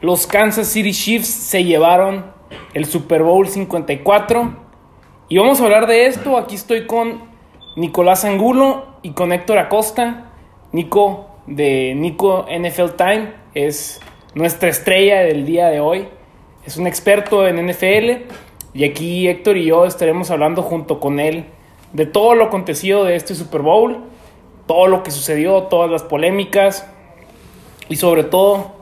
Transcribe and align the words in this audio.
los 0.00 0.26
Kansas 0.26 0.68
City 0.68 0.92
Chiefs 0.92 1.28
se 1.28 1.64
llevaron 1.64 2.26
el 2.74 2.84
Super 2.84 3.22
Bowl 3.22 3.48
54. 3.48 4.54
Y 5.28 5.38
vamos 5.38 5.60
a 5.60 5.64
hablar 5.64 5.86
de 5.86 6.06
esto. 6.06 6.36
Aquí 6.36 6.54
estoy 6.54 6.86
con 6.86 7.22
Nicolás 7.76 8.24
Angulo 8.24 8.86
y 9.02 9.10
con 9.12 9.32
Héctor 9.32 9.58
Acosta. 9.58 10.32
Nico 10.72 11.28
de 11.46 11.94
Nico 11.96 12.46
NFL 12.50 12.96
Time 12.96 13.32
es 13.54 14.00
nuestra 14.34 14.68
estrella 14.68 15.20
del 15.20 15.46
día 15.46 15.68
de 15.68 15.80
hoy. 15.80 16.08
Es 16.66 16.76
un 16.76 16.86
experto 16.86 17.46
en 17.46 17.66
NFL. 17.66 18.34
Y 18.74 18.84
aquí 18.84 19.26
Héctor 19.28 19.56
y 19.56 19.64
yo 19.64 19.86
estaremos 19.86 20.30
hablando 20.30 20.62
junto 20.62 21.00
con 21.00 21.18
él 21.18 21.46
de 21.94 22.04
todo 22.04 22.34
lo 22.34 22.44
acontecido 22.44 23.04
de 23.04 23.16
este 23.16 23.34
Super 23.34 23.62
Bowl, 23.62 24.04
todo 24.66 24.86
lo 24.86 25.02
que 25.02 25.10
sucedió, 25.10 25.62
todas 25.64 25.90
las 25.90 26.02
polémicas 26.02 26.86
y 27.88 27.96
sobre 27.96 28.24
todo, 28.24 28.75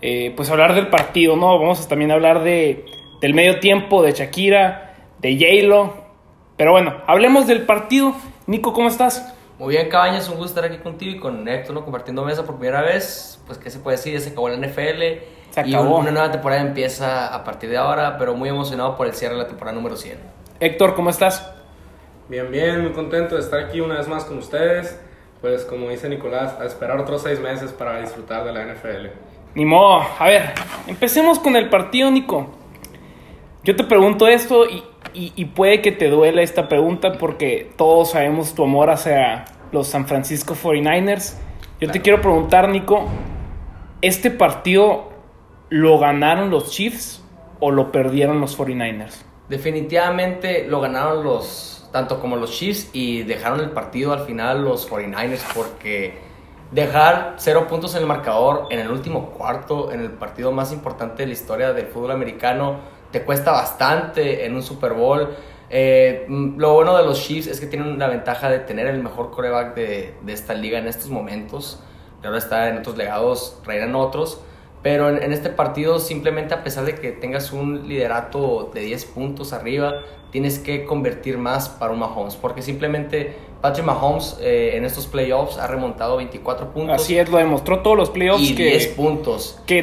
eh, 0.00 0.32
pues 0.36 0.50
hablar 0.50 0.74
del 0.74 0.88
partido, 0.88 1.36
¿no? 1.36 1.58
Vamos 1.58 1.84
a 1.84 1.88
también 1.88 2.10
hablar 2.10 2.42
de, 2.42 2.84
del 3.20 3.34
medio 3.34 3.60
tiempo, 3.60 4.02
de 4.02 4.12
Shakira, 4.12 4.94
de 5.18 5.34
J-Lo. 5.36 5.94
Pero 6.56 6.72
bueno, 6.72 7.02
hablemos 7.06 7.46
del 7.46 7.62
partido. 7.62 8.14
Nico, 8.46 8.72
¿cómo 8.72 8.88
estás? 8.88 9.34
Muy 9.58 9.74
bien, 9.74 9.88
Cabañas, 9.88 10.28
un 10.28 10.36
gusto 10.36 10.60
estar 10.60 10.64
aquí 10.64 10.78
contigo 10.82 11.16
y 11.16 11.18
con 11.18 11.46
Héctor, 11.48 11.74
¿no? 11.74 11.82
Compartiendo 11.84 12.24
mesa 12.24 12.44
por 12.44 12.58
primera 12.58 12.80
vez. 12.82 13.42
Pues, 13.46 13.58
¿qué 13.58 13.70
se 13.70 13.80
puede 13.80 13.96
decir? 13.96 14.14
Ya 14.14 14.20
se 14.20 14.30
acabó 14.30 14.48
la 14.48 14.56
NFL. 14.56 15.02
Se 15.50 15.66
Y 15.66 15.74
acabó. 15.74 15.98
una 15.98 16.10
nueva 16.12 16.30
temporada 16.30 16.60
empieza 16.60 17.34
a 17.34 17.42
partir 17.42 17.68
de 17.70 17.76
ahora, 17.76 18.16
pero 18.18 18.34
muy 18.34 18.48
emocionado 18.48 18.96
por 18.96 19.06
el 19.06 19.14
cierre 19.14 19.34
de 19.34 19.42
la 19.42 19.48
temporada 19.48 19.74
número 19.74 19.96
100. 19.96 20.16
Héctor, 20.60 20.94
¿cómo 20.94 21.10
estás? 21.10 21.52
Bien, 22.28 22.50
bien, 22.52 22.82
muy 22.82 22.92
contento 22.92 23.34
de 23.34 23.40
estar 23.40 23.58
aquí 23.60 23.80
una 23.80 23.96
vez 23.98 24.06
más 24.06 24.24
con 24.24 24.38
ustedes. 24.38 25.00
Pues 25.40 25.64
como 25.64 25.88
dice 25.88 26.08
Nicolás, 26.08 26.54
a 26.60 26.64
esperar 26.64 26.98
otros 26.98 27.22
seis 27.22 27.40
meses 27.40 27.72
para 27.72 28.00
disfrutar 28.00 28.44
de 28.44 28.52
la 28.52 28.64
NFL. 28.64 29.06
Ni 29.54 29.64
modo. 29.64 30.02
A 30.18 30.26
ver, 30.26 30.52
empecemos 30.86 31.38
con 31.38 31.56
el 31.56 31.68
partido, 31.68 32.10
Nico. 32.10 32.48
Yo 33.64 33.74
te 33.76 33.84
pregunto 33.84 34.28
esto 34.28 34.66
y, 34.66 34.82
y- 35.14 35.32
y 35.36 35.44
puede 35.46 35.82
que 35.82 35.92
te 35.92 36.08
duela 36.08 36.42
esta 36.42 36.68
pregunta 36.68 37.14
porque 37.18 37.70
todos 37.76 38.12
sabemos 38.12 38.54
tu 38.54 38.64
amor 38.64 38.90
hacia 38.90 39.44
los 39.72 39.88
San 39.88 40.06
Francisco 40.06 40.54
49ers. 40.54 41.34
Yo 41.80 41.90
te 41.90 42.00
quiero 42.00 42.20
preguntar, 42.20 42.68
Nico, 42.68 43.04
¿este 44.00 44.30
partido 44.30 45.10
lo 45.68 45.98
ganaron 45.98 46.50
los 46.50 46.70
Chiefs 46.70 47.22
o 47.60 47.70
lo 47.70 47.92
perdieron 47.92 48.40
los 48.40 48.56
49ers? 48.58 49.22
Definitivamente 49.48 50.66
lo 50.66 50.80
ganaron 50.80 51.24
los, 51.24 51.88
tanto 51.92 52.20
como 52.20 52.36
los 52.36 52.52
Chiefs 52.52 52.90
y 52.92 53.22
dejaron 53.22 53.60
el 53.60 53.70
partido 53.70 54.12
al 54.12 54.20
final 54.20 54.62
los 54.64 54.88
49ers 54.90 55.42
porque 55.54 56.18
dejar 56.70 57.34
cero 57.38 57.66
puntos 57.68 57.94
en 57.94 58.02
el 58.02 58.06
marcador 58.06 58.66
en 58.70 58.78
el 58.78 58.90
último 58.90 59.30
cuarto, 59.30 59.90
en 59.90 60.00
el 60.00 60.10
partido 60.10 60.52
más 60.52 60.72
importante 60.72 61.22
de 61.22 61.26
la 61.28 61.32
historia 61.32 61.72
del 61.72 61.86
fútbol 61.86 62.10
americano, 62.10 62.76
te 63.10 63.22
cuesta 63.22 63.52
bastante 63.52 64.44
en 64.44 64.54
un 64.54 64.62
Super 64.62 64.92
Bowl. 64.92 65.28
Eh, 65.70 66.26
mm, 66.28 66.58
lo 66.58 66.74
bueno 66.74 66.96
de 66.96 67.04
los 67.04 67.20
Chiefs 67.20 67.46
es 67.46 67.60
que 67.60 67.66
tienen 67.66 67.98
la 67.98 68.08
ventaja 68.08 68.50
de 68.50 68.58
tener 68.58 68.86
el 68.86 69.02
mejor 69.02 69.30
coreback 69.30 69.74
de, 69.74 70.14
de 70.22 70.32
esta 70.32 70.54
liga 70.54 70.78
en 70.78 70.86
estos 70.86 71.10
momentos. 71.10 71.82
Claro 72.20 72.36
está, 72.36 72.68
en 72.68 72.78
otros 72.78 72.96
legados 72.96 73.60
reinan 73.64 73.94
otros. 73.94 74.40
Pero 74.82 75.08
en, 75.08 75.22
en 75.22 75.32
este 75.32 75.50
partido, 75.50 75.98
simplemente 75.98 76.54
a 76.54 76.62
pesar 76.62 76.84
de 76.84 76.94
que 76.94 77.10
tengas 77.12 77.52
un 77.52 77.88
liderato 77.88 78.70
de 78.72 78.82
10 78.82 79.06
puntos 79.06 79.52
arriba, 79.52 80.02
tienes 80.30 80.58
que 80.58 80.84
convertir 80.84 81.36
más 81.38 81.68
para 81.68 81.92
un 81.92 81.98
Mahomes. 81.98 82.36
Porque 82.36 82.62
simplemente 82.62 83.36
Patrick 83.60 83.84
Mahomes 83.84 84.38
eh, 84.40 84.72
en 84.76 84.84
estos 84.84 85.06
playoffs 85.06 85.58
ha 85.58 85.66
remontado 85.66 86.16
24 86.16 86.72
puntos 86.72 86.94
Así 86.94 87.18
es, 87.18 87.28
lo 87.28 87.38
demostró 87.38 87.80
todos 87.80 87.96
los 87.96 88.10
playoffs 88.10 88.50
y 88.50 88.54
que, 88.54 88.64
10 88.64 88.86
puntos. 88.88 89.60
que 89.66 89.82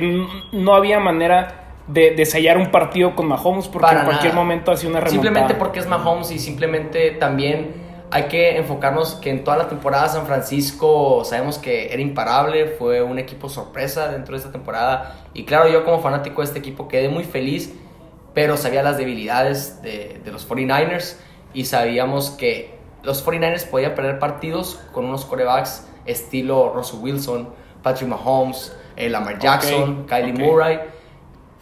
no 0.51 0.75
había 0.75 0.99
manera 0.99 1.61
de, 1.87 2.11
de 2.11 2.25
sellar 2.25 2.57
un 2.57 2.71
partido 2.71 3.15
con 3.15 3.27
Mahomes 3.27 3.67
porque 3.67 3.87
Para 3.87 3.99
en 3.99 4.05
cualquier 4.05 4.33
nada. 4.33 4.43
momento 4.43 4.71
hacía 4.71 4.89
una 4.89 4.99
remontada. 4.99 5.21
Simplemente 5.23 5.53
porque 5.55 5.79
es 5.79 5.87
Mahomes 5.87 6.31
y 6.31 6.39
simplemente 6.39 7.11
también 7.11 7.83
hay 8.11 8.23
que 8.23 8.57
enfocarnos 8.57 9.15
que 9.15 9.29
en 9.29 9.43
toda 9.43 9.57
la 9.57 9.67
temporada 9.67 10.07
San 10.07 10.25
Francisco 10.25 11.23
sabemos 11.25 11.57
que 11.57 11.91
era 11.91 12.01
imparable, 12.01 12.67
fue 12.67 13.01
un 13.01 13.19
equipo 13.19 13.49
sorpresa 13.49 14.07
dentro 14.09 14.33
de 14.33 14.37
esta 14.39 14.51
temporada 14.51 15.25
y 15.33 15.43
claro, 15.43 15.67
yo 15.69 15.83
como 15.83 15.99
fanático 15.99 16.41
de 16.41 16.47
este 16.47 16.59
equipo 16.59 16.87
quedé 16.87 17.09
muy 17.09 17.23
feliz, 17.23 17.73
pero 18.33 18.57
sabía 18.57 18.83
las 18.83 18.97
debilidades 18.97 19.81
de, 19.81 20.21
de 20.23 20.31
los 20.31 20.47
49ers 20.47 21.17
y 21.53 21.65
sabíamos 21.65 22.29
que 22.31 22.74
los 23.05 23.25
49ers 23.25 23.67
podían 23.69 23.95
perder 23.95 24.19
partidos 24.19 24.79
con 24.91 25.05
unos 25.05 25.25
corebacks 25.25 25.87
estilo 26.05 26.73
Russell 26.73 26.99
Wilson, 27.01 27.49
Patrick 27.81 28.09
Mahomes, 28.09 28.75
eh, 28.95 29.09
Lamar 29.09 29.39
Jackson, 29.39 30.05
Kylie. 30.05 30.33
Murray 30.33 30.79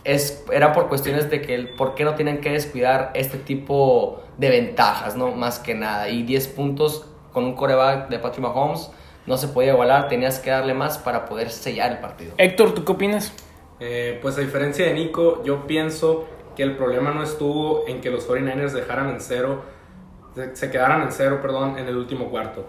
es, 0.03 0.43
era 0.51 0.73
por 0.73 0.89
cuestiones 0.89 1.29
de 1.29 1.41
que 1.41 1.55
el, 1.55 1.69
por 1.75 1.95
qué 1.95 2.03
no 2.03 2.15
tienen 2.15 2.41
que 2.41 2.51
descuidar 2.51 3.11
este 3.13 3.37
tipo 3.37 4.23
de 4.37 4.49
ventajas, 4.49 5.15
¿no? 5.15 5.31
Más 5.31 5.59
que 5.59 5.75
nada. 5.75 6.09
Y 6.09 6.23
10 6.23 6.47
puntos 6.49 7.05
con 7.31 7.45
un 7.45 7.55
coreback 7.55 8.09
de 8.09 8.19
Patrick 8.19 8.43
Mahomes 8.43 8.91
no 9.25 9.37
se 9.37 9.47
podía 9.47 9.71
igualar, 9.71 10.09
tenías 10.09 10.39
que 10.39 10.49
darle 10.49 10.73
más 10.73 10.97
para 10.97 11.25
poder 11.25 11.49
sellar 11.49 11.91
el 11.91 11.99
partido. 11.99 12.33
Héctor, 12.37 12.73
¿tú 12.73 12.83
qué 12.83 12.91
opinas? 12.91 13.33
Eh, 13.79 14.19
pues 14.21 14.37
a 14.37 14.41
diferencia 14.41 14.85
de 14.85 14.93
Nico, 14.93 15.43
yo 15.43 15.65
pienso 15.65 16.25
que 16.55 16.63
el 16.63 16.75
problema 16.75 17.11
no 17.11 17.23
estuvo 17.23 17.87
en 17.87 18.01
que 18.01 18.09
los 18.09 18.27
49ers 18.27 18.71
dejaran 18.71 19.09
en 19.09 19.21
cero, 19.21 19.63
se- 20.53 20.71
quedaran 20.71 21.01
en 21.03 21.11
cero, 21.11 21.39
perdón, 21.41 21.77
en 21.77 21.87
el 21.87 21.95
último 21.97 22.29
cuarto. 22.29 22.65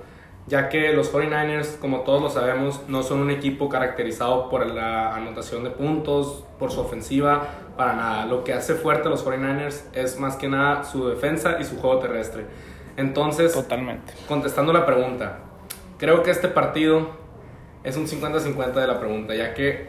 Ya 0.46 0.68
que 0.68 0.92
los 0.92 1.10
49ers, 1.10 1.78
como 1.78 2.00
todos 2.00 2.20
lo 2.20 2.28
sabemos, 2.28 2.82
no 2.86 3.02
son 3.02 3.20
un 3.20 3.30
equipo 3.30 3.70
caracterizado 3.70 4.50
por 4.50 4.66
la 4.66 5.14
anotación 5.14 5.64
de 5.64 5.70
puntos, 5.70 6.44
por 6.58 6.70
su 6.70 6.80
ofensiva, 6.80 7.48
para 7.78 7.94
nada. 7.94 8.26
Lo 8.26 8.44
que 8.44 8.52
hace 8.52 8.74
fuerte 8.74 9.08
a 9.08 9.10
los 9.10 9.24
49ers 9.24 9.84
es 9.94 10.18
más 10.20 10.36
que 10.36 10.48
nada 10.48 10.84
su 10.84 11.08
defensa 11.08 11.56
y 11.60 11.64
su 11.64 11.78
juego 11.80 11.98
terrestre. 11.98 12.44
Entonces, 12.98 13.54
Totalmente. 13.54 14.12
contestando 14.28 14.72
la 14.74 14.84
pregunta, 14.84 15.38
creo 15.98 16.22
que 16.22 16.30
este 16.30 16.48
partido 16.48 17.08
es 17.82 17.96
un 17.96 18.06
50-50 18.06 18.80
de 18.82 18.86
la 18.86 19.00
pregunta, 19.00 19.34
ya 19.34 19.54
que, 19.54 19.88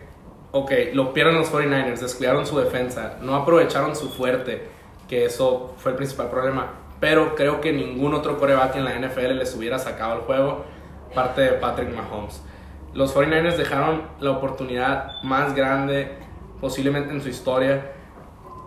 ok, 0.54 0.72
lo 0.94 1.14
pierden 1.14 1.36
los 1.36 1.52
49ers, 1.52 2.00
descuidaron 2.00 2.46
su 2.46 2.58
defensa, 2.58 3.18
no 3.22 3.36
aprovecharon 3.36 3.94
su 3.96 4.10
fuerte, 4.10 4.64
que 5.10 5.26
eso 5.26 5.74
fue 5.78 5.92
el 5.92 5.98
principal 5.98 6.30
problema, 6.30 6.72
pero 7.00 7.36
creo 7.36 7.62
que 7.62 7.72
ningún 7.74 8.14
otro 8.14 8.38
coreback 8.38 8.76
en 8.76 8.86
la 8.86 8.98
NFL 8.98 9.38
les 9.38 9.56
hubiera 9.56 9.80
sacado 9.80 10.16
el 10.16 10.22
juego, 10.22 10.66
parte 11.14 11.42
de 11.42 11.50
Patrick 11.54 11.94
Mahomes. 11.94 12.44
Los 12.94 13.16
49ers 13.16 13.58
dejaron 13.58 14.04
la 14.20 14.32
oportunidad 14.32 15.22
más 15.24 15.54
grande 15.54 16.18
posiblemente 16.62 17.14
en 17.14 17.22
su 17.22 17.30
historia 17.30 17.92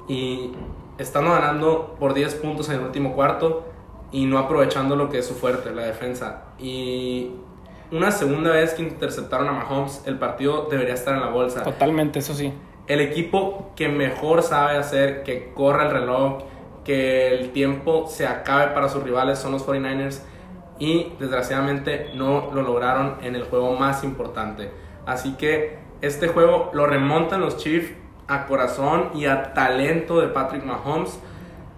y 0.06 0.52
estando 0.98 1.32
ganando 1.32 1.96
por 1.98 2.14
10 2.14 2.34
puntos 2.36 2.68
en 2.68 2.76
el 2.76 2.82
último 2.82 3.14
cuarto 3.14 3.64
y 4.12 4.26
no 4.26 4.38
aprovechando 4.38 4.96
lo 4.96 5.10
que 5.10 5.18
es 5.18 5.26
su 5.26 5.34
fuerte, 5.34 5.70
la 5.74 5.82
defensa. 5.82 6.44
Y 6.58 7.32
una 7.90 8.10
segunda 8.10 8.50
vez 8.50 8.74
que 8.74 8.82
interceptaron 8.82 9.48
a 9.48 9.52
Mahomes, 9.52 10.02
el 10.06 10.18
partido 10.18 10.68
debería 10.70 10.94
estar 10.94 11.14
en 11.14 11.20
la 11.20 11.28
bolsa. 11.28 11.62
Totalmente, 11.62 12.18
eso 12.18 12.34
sí. 12.34 12.52
El 12.86 13.00
equipo 13.00 13.72
que 13.76 13.88
mejor 13.88 14.42
sabe 14.42 14.76
hacer 14.76 15.22
que 15.22 15.52
corra 15.54 15.86
el 15.86 15.90
reloj, 15.90 16.42
que 16.88 17.34
el 17.34 17.50
tiempo 17.50 18.06
se 18.08 18.26
acabe 18.26 18.68
para 18.68 18.88
sus 18.88 19.02
rivales 19.02 19.38
son 19.38 19.52
los 19.52 19.66
49ers 19.66 20.22
y 20.78 21.12
desgraciadamente 21.20 22.12
no 22.14 22.50
lo 22.54 22.62
lograron 22.62 23.18
en 23.20 23.36
el 23.36 23.44
juego 23.44 23.74
más 23.74 24.04
importante. 24.04 24.70
Así 25.04 25.34
que 25.34 25.76
este 26.00 26.28
juego 26.28 26.70
lo 26.72 26.86
remontan 26.86 27.42
los 27.42 27.58
Chiefs 27.58 27.92
a 28.26 28.46
corazón 28.46 29.10
y 29.14 29.26
a 29.26 29.52
talento 29.52 30.18
de 30.18 30.28
Patrick 30.28 30.64
Mahomes 30.64 31.20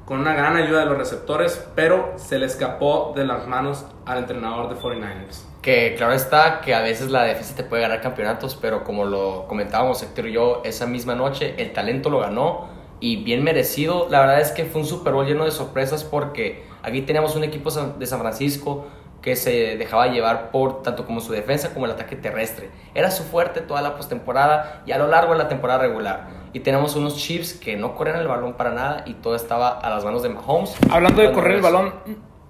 con 0.04 0.20
una 0.20 0.32
gran 0.34 0.56
ayuda 0.56 0.78
de 0.78 0.86
los 0.86 0.96
receptores, 0.96 1.66
pero 1.74 2.12
se 2.14 2.38
le 2.38 2.46
escapó 2.46 3.12
de 3.16 3.24
las 3.24 3.48
manos 3.48 3.86
al 4.06 4.18
entrenador 4.18 4.68
de 4.68 4.80
49ers. 4.80 5.42
Que 5.60 5.96
claro 5.96 6.12
está 6.12 6.60
que 6.60 6.72
a 6.72 6.82
veces 6.82 7.10
la 7.10 7.24
defensa 7.24 7.56
te 7.56 7.64
puede 7.64 7.82
ganar 7.82 8.00
campeonatos, 8.00 8.54
pero 8.54 8.84
como 8.84 9.04
lo 9.04 9.48
comentábamos 9.48 10.04
Héctor 10.04 10.28
y 10.28 10.32
yo 10.34 10.62
esa 10.64 10.86
misma 10.86 11.16
noche, 11.16 11.56
el 11.58 11.72
talento 11.72 12.10
lo 12.10 12.20
ganó 12.20 12.79
y 13.00 13.16
bien 13.16 13.42
merecido. 13.42 14.06
La 14.10 14.20
verdad 14.20 14.40
es 14.40 14.50
que 14.52 14.64
fue 14.64 14.82
un 14.82 14.86
Super 14.86 15.12
Bowl 15.14 15.26
lleno 15.26 15.44
de 15.44 15.50
sorpresas 15.50 16.04
porque 16.04 16.64
aquí 16.82 17.02
teníamos 17.02 17.34
un 17.36 17.44
equipo 17.44 17.70
de 17.70 18.06
San 18.06 18.20
Francisco 18.20 18.86
que 19.22 19.36
se 19.36 19.76
dejaba 19.76 20.06
llevar 20.06 20.50
por 20.50 20.82
tanto 20.82 21.04
como 21.04 21.20
su 21.20 21.32
defensa 21.32 21.74
como 21.74 21.84
el 21.84 21.92
ataque 21.92 22.16
terrestre. 22.16 22.70
Era 22.94 23.10
su 23.10 23.22
fuerte 23.22 23.60
toda 23.60 23.82
la 23.82 23.94
postemporada 23.96 24.82
y 24.86 24.92
a 24.92 24.98
lo 24.98 25.08
largo 25.08 25.32
de 25.32 25.38
la 25.38 25.48
temporada 25.48 25.80
regular. 25.80 26.28
Y 26.54 26.60
tenemos 26.60 26.96
unos 26.96 27.16
Chiefs 27.16 27.52
que 27.52 27.76
no 27.76 27.94
corrían 27.94 28.16
el 28.18 28.28
balón 28.28 28.54
para 28.54 28.70
nada 28.70 29.02
y 29.06 29.14
todo 29.14 29.34
estaba 29.34 29.68
a 29.78 29.90
las 29.90 30.04
manos 30.04 30.22
de 30.22 30.30
Mahomes. 30.30 30.74
Hablando 30.90 31.20
de 31.20 31.32
correr 31.32 31.56
el 31.56 31.60
balón, 31.60 31.92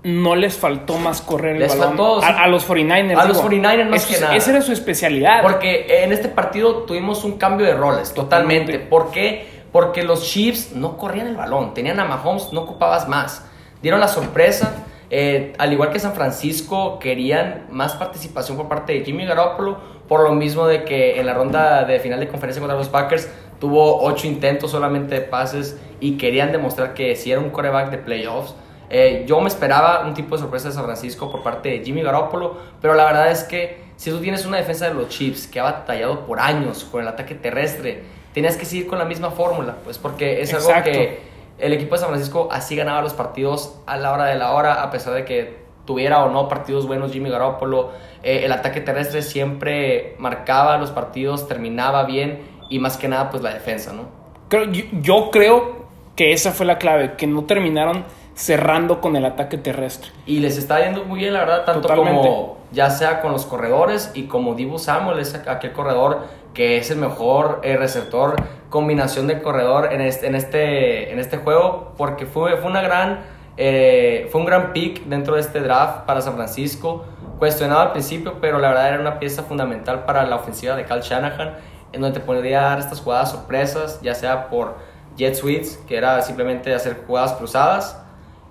no 0.04 0.36
les 0.36 0.56
faltó 0.56 0.96
más 0.96 1.20
correr 1.20 1.56
el 1.56 1.62
Les 1.62 1.76
balón. 1.76 1.96
faltó, 1.96 2.22
a, 2.22 2.44
a 2.44 2.46
los 2.46 2.66
49ers. 2.68 3.18
A 3.18 3.24
los 3.26 3.36
digo. 3.38 3.50
49ers 3.50 3.88
más 3.88 4.06
que 4.06 4.20
nada. 4.20 4.36
Esa 4.36 4.50
era 4.52 4.62
su 4.62 4.72
especialidad. 4.72 5.42
Porque 5.42 6.04
en 6.04 6.12
este 6.12 6.28
partido 6.28 6.84
tuvimos 6.84 7.24
un 7.24 7.36
cambio 7.36 7.66
de 7.66 7.74
roles, 7.74 8.14
totalmente. 8.14 8.78
Totalmente. 8.78 8.88
¿Por 8.88 9.10
qué? 9.10 9.59
Porque 9.72 10.02
los 10.02 10.24
Chiefs 10.24 10.72
no 10.72 10.96
corrían 10.96 11.26
el 11.26 11.36
balón, 11.36 11.74
tenían 11.74 12.00
a 12.00 12.04
Mahomes, 12.04 12.52
no 12.52 12.62
ocupabas 12.62 13.08
más. 13.08 13.44
Dieron 13.82 14.00
la 14.00 14.08
sorpresa 14.08 14.84
Eh, 15.12 15.54
al 15.58 15.72
igual 15.72 15.90
que 15.90 15.98
San 15.98 16.14
Francisco, 16.14 17.00
querían 17.00 17.66
más 17.70 17.94
participación 17.94 18.56
por 18.56 18.68
parte 18.68 18.92
de 18.92 19.04
Jimmy 19.04 19.26
Garoppolo, 19.26 19.76
por 20.08 20.22
lo 20.22 20.32
mismo 20.36 20.68
de 20.68 20.84
que 20.84 21.18
en 21.18 21.26
la 21.26 21.34
ronda 21.34 21.84
de 21.84 21.98
final 21.98 22.20
de 22.20 22.28
conferencia 22.28 22.60
contra 22.60 22.78
los 22.78 22.88
Packers 22.88 23.28
tuvo 23.58 24.02
ocho 24.04 24.28
intentos 24.28 24.70
solamente 24.70 25.16
de 25.16 25.20
pases 25.22 25.76
y 25.98 26.16
querían 26.16 26.52
demostrar 26.52 26.94
que 26.94 27.16
si 27.16 27.32
era 27.32 27.40
un 27.40 27.50
coreback 27.50 27.90
de 27.90 27.98
playoffs. 27.98 28.54
Eh, 28.88 29.24
yo 29.26 29.40
me 29.40 29.48
esperaba 29.48 30.04
un 30.06 30.14
tipo 30.14 30.36
de 30.36 30.42
sorpresa 30.42 30.68
de 30.68 30.74
San 30.74 30.84
Francisco 30.84 31.30
por 31.30 31.42
parte 31.42 31.70
de 31.70 31.84
Jimmy 31.84 32.02
Garoppolo, 32.02 32.56
pero 32.80 32.94
la 32.94 33.04
verdad 33.04 33.32
es 33.32 33.42
que 33.42 33.82
si 33.96 34.10
tú 34.10 34.20
tienes 34.20 34.46
una 34.46 34.58
defensa 34.58 34.86
de 34.88 34.94
los 34.94 35.08
Chiefs 35.08 35.48
que 35.48 35.58
ha 35.58 35.64
batallado 35.64 36.24
por 36.24 36.38
años 36.38 36.84
con 36.84 37.02
el 37.02 37.08
ataque 37.08 37.34
terrestre, 37.34 38.04
tienes 38.32 38.56
que 38.56 38.64
seguir 38.64 38.86
con 38.86 38.98
la 38.98 39.04
misma 39.04 39.30
fórmula, 39.30 39.76
pues 39.84 39.98
porque 39.98 40.40
es 40.42 40.50
algo 40.54 40.68
que 40.92 41.20
el 41.58 41.72
equipo 41.72 41.94
de 41.94 42.00
San 42.00 42.08
Francisco 42.10 42.48
así 42.50 42.76
ganaba 42.76 43.02
los 43.02 43.12
partidos 43.12 43.76
a 43.86 43.96
la 43.96 44.12
hora 44.12 44.24
de 44.26 44.36
la 44.36 44.52
hora, 44.52 44.82
a 44.82 44.90
pesar 44.90 45.14
de 45.14 45.24
que 45.24 45.58
tuviera 45.84 46.24
o 46.24 46.30
no 46.30 46.48
partidos 46.48 46.86
buenos 46.86 47.12
Jimmy 47.12 47.30
Garoppolo, 47.30 47.90
eh, 48.22 48.42
el 48.44 48.52
ataque 48.52 48.80
terrestre 48.80 49.22
siempre 49.22 50.14
marcaba 50.18 50.78
los 50.78 50.90
partidos, 50.90 51.48
terminaba 51.48 52.04
bien 52.04 52.42
y 52.68 52.78
más 52.78 52.96
que 52.96 53.08
nada 53.08 53.30
pues 53.30 53.42
la 53.42 53.52
defensa, 53.52 53.92
¿no? 53.92 54.04
Creo- 54.48 54.70
yo, 54.70 54.84
yo 55.02 55.30
creo 55.30 55.80
que 56.16 56.32
esa 56.32 56.52
fue 56.52 56.66
la 56.66 56.78
clave, 56.78 57.14
que 57.16 57.26
no 57.26 57.44
terminaron 57.44 58.04
cerrando 58.40 59.02
con 59.02 59.16
el 59.16 59.26
ataque 59.26 59.58
terrestre. 59.58 60.10
Y 60.24 60.40
les 60.40 60.56
está 60.56 60.82
yendo 60.82 61.04
muy 61.04 61.20
bien, 61.20 61.34
la 61.34 61.40
verdad, 61.40 61.64
tanto 61.66 61.82
Totalmente. 61.82 62.26
como 62.26 62.56
ya 62.72 62.88
sea 62.88 63.20
con 63.20 63.32
los 63.32 63.44
corredores 63.44 64.12
y 64.14 64.24
como 64.28 64.54
Dibu 64.54 64.78
Samuel, 64.78 65.18
es 65.18 65.34
aquel 65.34 65.72
corredor 65.72 66.22
que 66.54 66.78
es 66.78 66.90
el 66.90 66.96
mejor 66.96 67.60
eh, 67.62 67.76
receptor, 67.76 68.36
combinación 68.70 69.26
de 69.26 69.42
corredor 69.42 69.92
en 69.92 70.00
este, 70.00 70.26
en 70.26 70.34
este, 70.34 71.12
en 71.12 71.18
este 71.18 71.36
juego, 71.36 71.92
porque 71.98 72.24
fue, 72.24 72.56
fue, 72.56 72.70
una 72.70 72.80
gran, 72.80 73.20
eh, 73.58 74.26
fue 74.32 74.40
un 74.40 74.46
gran 74.46 74.72
pick 74.72 75.04
dentro 75.04 75.34
de 75.34 75.42
este 75.42 75.60
draft 75.60 76.06
para 76.06 76.22
San 76.22 76.34
Francisco, 76.34 77.04
cuestionado 77.38 77.82
al 77.82 77.92
principio, 77.92 78.36
pero 78.40 78.58
la 78.58 78.68
verdad 78.68 78.88
era 78.88 79.00
una 79.00 79.18
pieza 79.18 79.42
fundamental 79.42 80.06
para 80.06 80.24
la 80.24 80.36
ofensiva 80.36 80.76
de 80.76 80.86
Cal 80.86 81.02
Shanahan, 81.02 81.58
en 81.92 82.00
donde 82.00 82.18
te 82.18 82.24
podría 82.24 82.62
dar 82.62 82.78
estas 82.78 83.02
jugadas 83.02 83.32
sorpresas, 83.32 84.00
ya 84.00 84.14
sea 84.14 84.48
por 84.48 84.76
jet 85.14 85.34
sweeps, 85.34 85.76
que 85.86 85.98
era 85.98 86.22
simplemente 86.22 86.72
hacer 86.72 87.02
jugadas 87.06 87.34
cruzadas, 87.34 87.99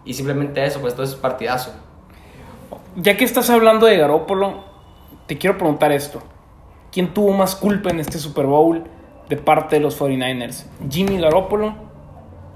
y 0.06 0.13
simplemente 0.13 0.63
eso, 0.66 0.80
pues 0.81 0.94
entonces 0.94 1.16
partidazo. 1.16 1.74
Ya 2.96 3.18
que 3.18 3.25
estás 3.25 3.50
hablando 3.50 3.86
de 3.86 3.98
Garópolo, 3.98 4.63
te 5.28 5.38
quiero 5.38 5.57
preguntar 5.57 5.92
esto. 5.92 6.22
¿Quién 6.92 7.13
tuvo 7.13 7.34
más 7.34 7.56
culpa 7.56 7.90
en 7.90 8.00
este 8.00 8.18
Super 8.18 8.46
Bowl 8.46 8.84
de 9.30 9.38
parte 9.38 9.75
de 9.75 9.81
los 9.81 10.00
49ers? 10.00 10.66
¿Jimmy 10.90 11.19
Garoppolo 11.19 11.75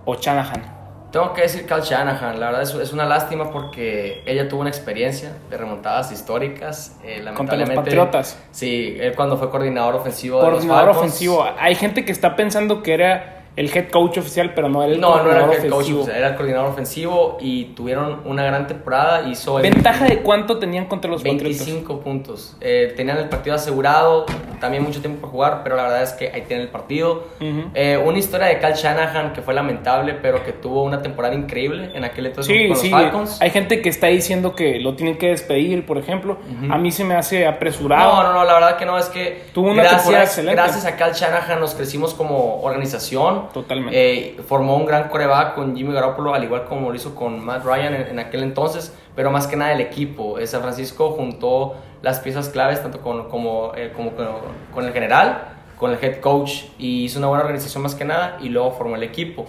o 0.05 0.15
Shanahan? 0.15 0.73
Tengo 1.11 1.31
que 1.33 1.43
decir 1.43 1.67
Cal 1.67 1.83
Shanahan, 1.83 2.39
la 2.39 2.47
verdad 2.47 2.63
es, 2.63 2.73
es 2.73 2.91
una 2.91 3.05
lástima 3.05 3.51
porque 3.51 4.23
ella 4.25 4.49
tuvo 4.49 4.61
una 4.61 4.71
experiencia 4.71 5.37
de 5.47 5.57
remontadas 5.57 6.11
históricas. 6.11 6.97
Eh, 7.03 7.23
Contra 7.35 7.55
los 7.55 7.69
Patriotas. 7.69 8.41
Sí, 8.49 8.97
él 8.99 9.15
cuando 9.15 9.37
fue 9.37 9.51
coordinador 9.51 9.93
ofensivo 9.93 10.37
de 10.37 10.45
Coordinador 10.45 10.87
los 10.87 10.95
Falcons. 10.95 11.13
ofensivo. 11.13 11.45
Hay 11.59 11.75
gente 11.75 12.03
que 12.03 12.11
está 12.11 12.35
pensando 12.35 12.81
que 12.81 12.95
era 12.95 13.42
el 13.55 13.69
head 13.75 13.89
coach 13.89 14.17
oficial, 14.17 14.53
pero 14.55 14.69
no 14.69 14.83
era 14.83 14.93
el 14.93 14.99
No, 15.01 15.21
no 15.23 15.29
era 15.31 15.41
el 15.41 15.45
coordinador 15.45 15.53
head 15.65 15.69
coach, 15.69 15.73
ofensivo. 15.81 16.01
o 16.01 16.05
sea, 16.05 16.17
era 16.17 16.27
el 16.29 16.35
coordinador 16.35 16.69
ofensivo 16.71 17.37
y 17.39 17.65
tuvieron 17.75 18.21
una 18.25 18.43
gran 18.43 18.67
temporada. 18.67 19.27
Hizo 19.29 19.59
el 19.59 19.63
¿Ventaja 19.71 20.05
de 20.05 20.19
cuánto 20.19 20.57
tenían 20.59 20.85
contra 20.85 21.09
los 21.11 21.21
Patriotas? 21.21 21.43
25 21.65 21.99
puntos. 21.99 22.55
Eh, 22.61 22.93
tenían 22.95 23.17
el 23.17 23.29
partido 23.29 23.55
asegurado, 23.55 24.25
también 24.59 24.83
mucho 24.83 25.01
tiempo 25.01 25.21
por 25.21 25.29
jugar, 25.29 25.61
pero 25.63 25.75
la 25.75 25.83
verdad 25.83 26.03
es 26.03 26.13
que 26.13 26.31
ahí 26.33 26.41
tienen 26.47 26.65
el 26.65 26.71
partido. 26.71 27.25
Ujú. 27.39 27.69
Eh, 27.73 28.01
una 28.03 28.17
historia 28.17 28.47
de 28.47 28.59
Cal 28.59 28.73
Shanahan 28.73 29.33
que 29.33 29.41
fue 29.41 29.53
lamentable, 29.53 30.13
pero 30.15 30.43
que 30.43 30.51
tuvo 30.53 30.83
una 30.83 31.01
temporada 31.01 31.35
increíble 31.35 31.91
en 31.93 32.03
aquel 32.03 32.25
entonces 32.27 32.53
Sí, 32.55 32.67
con 32.67 32.77
sí. 32.77 32.89
los 32.89 32.99
Falcons. 33.01 33.41
Hay 33.41 33.51
gente 33.51 33.81
que 33.81 33.89
está 33.89 34.07
diciendo 34.07 34.55
que 34.55 34.79
lo 34.79 34.95
tienen 34.95 35.17
que 35.17 35.27
despedir, 35.27 35.85
por 35.85 35.97
ejemplo. 35.97 36.37
A 36.69 36.77
mí 36.77 36.91
se 36.91 37.03
me 37.03 37.15
hace 37.15 37.45
apresurado. 37.45 38.13
No, 38.15 38.23
no, 38.23 38.33
no, 38.33 38.43
la 38.45 38.53
verdad 38.53 38.77
que 38.77 38.85
no, 38.85 38.97
es 38.97 39.05
que 39.07 39.43
Tuvo 39.53 39.71
una 39.71 39.83
temporada 39.83 40.09
gracias, 40.09 40.29
excelente. 40.29 40.55
gracias 40.61 40.85
a 40.85 40.95
Cal 40.95 41.13
Shanahan 41.13 41.59
nos 41.59 41.75
crecimos 41.75 42.13
como 42.13 42.61
organización. 42.61 43.42
Totalmente. 43.51 43.97
Eh, 43.97 44.37
formó 44.47 44.75
un 44.77 44.85
gran 44.85 45.09
coreback 45.09 45.55
con 45.55 45.75
Jimmy 45.75 45.93
Garoppolo, 45.93 46.33
al 46.33 46.43
igual 46.43 46.65
como 46.65 46.89
lo 46.89 46.95
hizo 46.95 47.15
con 47.15 47.43
Matt 47.43 47.65
Ryan 47.65 47.93
en, 47.93 48.07
en 48.07 48.19
aquel 48.19 48.43
entonces, 48.43 48.93
pero 49.15 49.31
más 49.31 49.47
que 49.47 49.55
nada 49.55 49.73
el 49.73 49.81
equipo. 49.81 50.39
Eh, 50.39 50.47
San 50.47 50.61
Francisco 50.61 51.11
juntó 51.11 51.75
las 52.01 52.19
piezas 52.19 52.49
claves 52.49 52.81
tanto 52.81 53.01
con, 53.01 53.29
como, 53.29 53.71
eh, 53.75 53.91
como 53.95 54.11
con, 54.11 54.27
con 54.73 54.85
el 54.85 54.93
general, 54.93 55.53
con 55.79 55.91
el 55.91 55.97
head 56.01 56.19
coach 56.19 56.65
y 56.77 57.05
hizo 57.05 57.19
una 57.19 57.27
buena 57.27 57.43
organización 57.43 57.83
más 57.83 57.95
que 57.95 58.05
nada 58.05 58.37
y 58.41 58.49
luego 58.49 58.71
formó 58.71 58.95
el 58.95 59.03
equipo. 59.03 59.45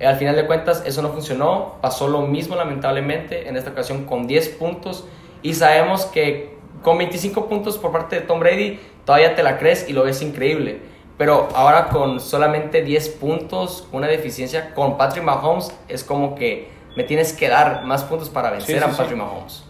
Eh, 0.00 0.06
al 0.06 0.16
final 0.16 0.34
de 0.34 0.46
cuentas 0.46 0.82
eso 0.86 1.02
no 1.02 1.10
funcionó, 1.10 1.76
pasó 1.80 2.08
lo 2.08 2.22
mismo 2.22 2.56
lamentablemente, 2.56 3.48
en 3.48 3.56
esta 3.56 3.70
ocasión 3.70 4.06
con 4.06 4.26
10 4.26 4.48
puntos 4.50 5.06
y 5.42 5.54
sabemos 5.54 6.06
que 6.06 6.56
con 6.82 6.96
25 6.96 7.46
puntos 7.46 7.76
por 7.76 7.92
parte 7.92 8.16
de 8.16 8.22
Tom 8.22 8.40
Brady 8.40 8.80
todavía 9.04 9.34
te 9.34 9.42
la 9.42 9.58
crees 9.58 9.88
y 9.88 9.92
lo 9.92 10.04
ves 10.04 10.22
increíble. 10.22 10.80
Pero 11.20 11.50
ahora 11.54 11.88
con 11.88 12.18
solamente 12.18 12.80
10 12.82 13.10
puntos, 13.10 13.86
una 13.92 14.06
deficiencia 14.06 14.72
con 14.72 14.96
Patrick 14.96 15.22
Mahomes, 15.22 15.70
es 15.86 16.02
como 16.02 16.34
que 16.34 16.70
me 16.96 17.04
tienes 17.04 17.34
que 17.34 17.46
dar 17.46 17.84
más 17.84 18.04
puntos 18.04 18.30
para 18.30 18.48
vencer 18.48 18.76
Sí, 18.76 18.82
sí, 18.82 18.88
a 18.88 18.90
sí. 18.90 18.96
Patrick 18.96 19.18
Mahomes. 19.18 19.64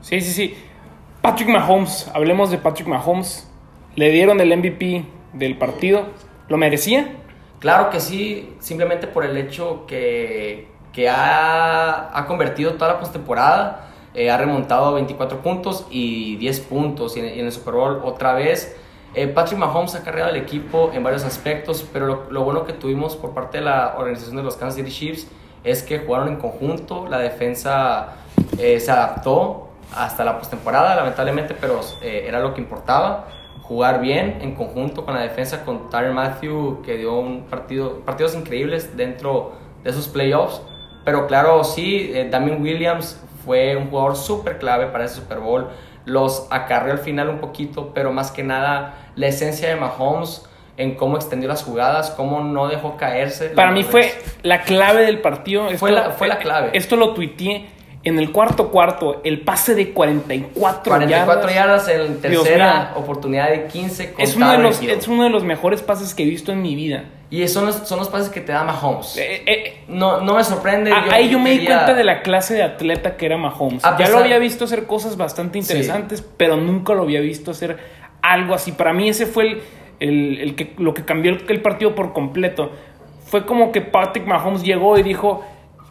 Sí, 0.00 0.20
sí, 0.22 0.32
sí. 0.32 0.54
Patrick 1.20 1.50
Mahomes, 1.50 2.10
hablemos 2.14 2.50
de 2.50 2.56
Patrick 2.56 2.88
Mahomes. 2.88 3.46
Le 3.96 4.08
dieron 4.08 4.40
el 4.40 4.56
MVP 4.56 5.04
del 5.34 5.58
partido. 5.58 6.06
¿Lo 6.48 6.56
merecía? 6.56 7.16
Claro 7.58 7.90
que 7.90 8.00
sí, 8.00 8.56
simplemente 8.58 9.08
por 9.08 9.26
el 9.26 9.36
hecho 9.36 9.84
que, 9.86 10.68
que 10.94 11.10
ha, 11.10 12.18
ha 12.18 12.24
convertido 12.24 12.76
toda 12.76 12.94
la 12.94 12.98
postemporada, 12.98 13.90
eh, 14.14 14.30
ha 14.30 14.38
remontado 14.38 14.94
24 14.94 15.42
puntos 15.42 15.86
y 15.90 16.36
10 16.36 16.60
puntos 16.60 17.14
y 17.18 17.20
en, 17.20 17.26
y 17.26 17.40
en 17.40 17.44
el 17.44 17.52
Super 17.52 17.74
Bowl 17.74 18.00
otra 18.04 18.32
vez. 18.32 18.74
Eh, 19.14 19.26
Patrick 19.26 19.58
Mahomes 19.58 19.94
ha 19.94 20.02
cargado 20.02 20.30
el 20.30 20.36
equipo 20.36 20.90
en 20.92 21.02
varios 21.02 21.24
aspectos, 21.24 21.86
pero 21.92 22.26
lo, 22.30 22.44
bueno 22.44 22.64
que 22.64 22.74
tuvimos 22.74 23.16
por 23.16 23.32
parte 23.32 23.58
de 23.58 23.64
la 23.64 23.94
organización 23.96 24.36
de 24.36 24.42
los 24.42 24.56
Kansas 24.56 24.76
City 24.76 24.90
Chiefs 24.90 25.26
es 25.64 25.82
que 25.82 26.00
jugaron 26.00 26.28
en 26.28 26.36
conjunto, 26.36 27.06
la 27.08 27.18
defensa 27.18 28.16
eh, 28.58 28.78
se 28.78 28.90
adaptó 28.90 29.68
hasta 29.94 30.24
la 30.24 30.38
postemporada, 30.38 30.94
lamentablemente, 30.94 31.54
pero 31.58 31.80
eh, 32.02 32.24
era 32.28 32.40
lo 32.40 32.52
que 32.52 32.60
importaba. 32.60 33.28
Jugar 33.62 34.00
bien 34.00 34.38
en 34.40 34.54
conjunto 34.54 35.04
con 35.04 35.14
la 35.14 35.22
defensa 35.22 35.64
con 35.64 35.90
Tyler 35.90 36.12
Matthew 36.12 36.82
que 36.82 36.96
dio 36.96 37.18
un 37.18 37.44
partido 37.44 38.00
partidos 38.00 38.34
increíbles 38.34 38.96
dentro 38.96 39.52
de 39.82 39.90
esos 39.90 40.08
playoffs. 40.08 40.62
Pero 41.04 41.26
claro 41.26 41.64
sí 41.64 42.12
Damien 42.30 42.62
Williams 42.62 43.22
fue 43.44 43.76
un 43.76 43.90
jugador 43.90 44.16
súper 44.16 44.58
clave 44.58 44.86
para 44.86 45.04
ese 45.04 45.16
Super 45.16 45.38
Bowl 45.38 45.68
los 46.08 46.46
acarreó 46.50 46.92
al 46.92 46.98
final 46.98 47.28
un 47.28 47.38
poquito 47.38 47.92
pero 47.94 48.12
más 48.12 48.30
que 48.30 48.42
nada 48.42 48.94
la 49.14 49.26
esencia 49.28 49.68
de 49.68 49.76
Mahomes 49.76 50.44
en 50.76 50.94
cómo 50.94 51.16
extendió 51.16 51.48
las 51.48 51.62
jugadas 51.64 52.10
cómo 52.10 52.40
no 52.42 52.68
dejó 52.68 52.96
caerse 52.96 53.48
Para 53.50 53.70
mí 53.70 53.82
fue 53.82 54.12
la 54.42 54.62
clave 54.62 55.02
del 55.02 55.20
partido. 55.20 55.68
Fue 55.76 55.90
la- 55.90 56.10
fue 56.10 56.28
la 56.28 56.38
clave. 56.38 56.70
Esto 56.72 56.96
lo 56.96 57.14
tuiteé 57.14 57.68
en 58.04 58.18
el 58.18 58.30
cuarto 58.32 58.70
cuarto. 58.70 59.20
El 59.24 59.40
pase 59.42 59.74
de 59.74 59.92
44, 59.92 60.82
44 60.84 61.48
yardas. 61.50 61.86
yardas 61.86 61.88
en 61.88 62.20
tercera 62.20 62.92
oportunidad 62.96 63.50
de 63.50 63.66
15 63.66 64.12
con 64.12 64.22
Es 64.22 64.36
uno, 64.36 64.50
de 64.52 64.58
los, 64.58 64.82
es 64.82 65.08
uno 65.08 65.24
de 65.24 65.30
los 65.30 65.44
mejores 65.44 65.82
pases 65.82 66.14
que 66.14 66.22
he 66.22 66.26
visto 66.26 66.52
en 66.52 66.62
mi 66.62 66.74
vida. 66.74 67.04
y 67.30 67.46
son 67.48 67.66
los, 67.66 67.76
son 67.88 67.98
los 67.98 68.08
pases 68.08 68.28
que 68.30 68.40
te 68.40 68.52
da 68.52 68.62
Mahomes 68.64 69.16
Eh, 69.18 69.42
eh, 69.46 69.76
no, 69.88 70.20
no 70.22 70.36
me 70.36 70.44
sorprende 70.44 70.92
Ah, 70.92 71.04
ahí 71.10 71.28
yo 71.28 71.38
me 71.38 71.50
di 71.50 71.66
cuenta 71.66 71.92
de 71.94 72.04
la 72.04 72.22
clase 72.22 72.54
de 72.54 72.62
atleta 72.62 73.16
que 73.16 73.26
era 73.26 73.36
Mahomes. 73.36 73.82
Ya 73.98 74.08
lo 74.08 74.18
había 74.18 74.38
visto 74.38 74.64
hacer 74.64 74.86
cosas 74.86 75.16
bastante 75.16 75.58
interesantes, 75.58 76.22
pero 76.36 76.56
nunca 76.56 76.94
lo 76.94 77.02
había 77.02 77.20
visto 77.20 77.50
hacer 77.50 77.78
algo 78.22 78.54
así. 78.54 78.72
Para 78.72 78.92
mí 78.92 79.08
ese 79.08 79.26
fue 79.26 79.44
el, 79.44 79.60
el- 80.00 80.40
el 80.40 80.54
que, 80.54 80.72
lo 80.78 80.94
que 80.94 81.04
cambió 81.04 81.32
el, 81.32 81.44
el 81.48 81.60
partido 81.60 81.94
por 81.94 82.12
completo. 82.12 82.70
Fue 83.26 83.44
como 83.44 83.72
que 83.72 83.80
Patrick 83.82 84.24
Mahomes 84.26 84.62
llegó 84.62 84.96
y 84.98 85.02
dijo, 85.02 85.44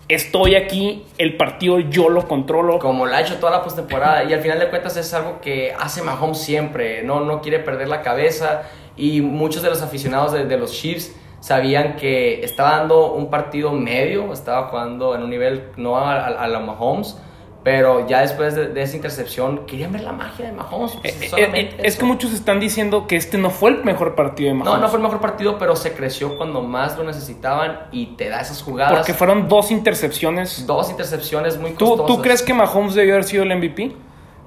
estoy 0.08 0.56
aquí, 0.56 1.06
el 1.18 1.38
partido 1.38 1.80
yo 1.80 2.10
lo 2.10 2.28
controlo. 2.28 2.80
como 2.80 3.06
lo 3.06 3.16
ha 3.16 3.22
hecho 3.22 3.36
toda 3.36 3.52
la 3.52 3.64
postemporada. 3.64 4.24
Y 4.24 4.34
al 4.34 4.42
final 4.42 4.60
de 4.60 4.70
cuentas 4.70 4.98
es 4.98 5.14
algo 5.14 5.42
que 5.42 5.74
hace 5.78 6.02
Mahomes 6.02 6.40
siempre, 6.40 7.04
no, 7.04 7.22
no 7.22 7.42
quiere 7.42 7.60
perder 7.60 7.88
la 7.88 8.02
cabeza. 8.02 8.64
Y 8.96 9.22
muchos 9.22 9.62
de 9.62 9.70
los 9.70 9.82
aficionados 9.82 10.32
de, 10.34 10.58
los 10.58 10.74
Chiefs 10.74 11.16
sabían 11.40 11.96
que 11.98 12.44
estaba 12.44 12.78
dando 12.78 13.14
un 13.14 13.30
partido 13.30 13.72
medio, 13.72 14.34
estaba 14.34 14.70
jugando 14.70 15.16
en 15.16 15.24
un 15.24 15.30
nivel 15.30 15.70
no 15.78 15.98
a 15.98 16.48
la 16.48 16.60
Mahomes, 16.60 17.16
pero 17.64 18.08
ya 18.08 18.22
después 18.22 18.56
de, 18.56 18.70
de 18.70 18.82
esa 18.82 18.96
intercepción 18.96 19.66
querían 19.66 19.92
ver 19.92 20.02
la 20.02 20.14
magia 20.14 20.46
de 20.46 20.52
Mahomes. 20.54 20.94
pues, 21.02 21.22
Eh, 21.22 21.30
eh, 21.38 21.52
eh, 21.54 21.78
es 21.84 21.98
que 21.98 22.06
muchos 22.06 22.32
están 22.32 22.60
diciendo 22.60 23.08
que 23.08 23.18
este 23.18 23.38
no 23.38 23.50
fue 23.50 23.72
el 23.72 23.84
mejor 23.84 24.16
partido 24.16 24.50
de 24.50 24.54
Mahomes. 24.56 24.76
No, 24.76 24.82
no 24.82 24.88
fue 24.88 24.98
el 24.98 25.04
mejor 25.04 25.20
partido, 25.20 25.58
pero 25.58 25.76
se 25.76 25.94
creció 25.94 26.38
cuando 26.38 26.62
más 26.62 26.98
lo 26.98 27.04
necesitaban 27.04 27.88
y 27.92 28.16
te 28.16 28.30
da 28.30 28.40
esas 28.40 28.62
jugadas. 28.64 28.94
Porque 28.94 29.14
fueron 29.14 29.50
dos 29.50 29.72
intercepciones. 29.72 30.66
Dos 30.66 30.90
intercepciones 30.90 31.58
muy 31.58 31.72
¿Tú, 31.72 31.90
costosas. 31.90 32.16
¿Tú 32.16 32.22
crees 32.22 32.42
que 32.42 32.54
Mahomes 32.54 32.96
debió 32.96 33.14
haber 33.16 33.26
sido 33.26 33.44
el 33.44 33.56
MVP? 33.58 33.92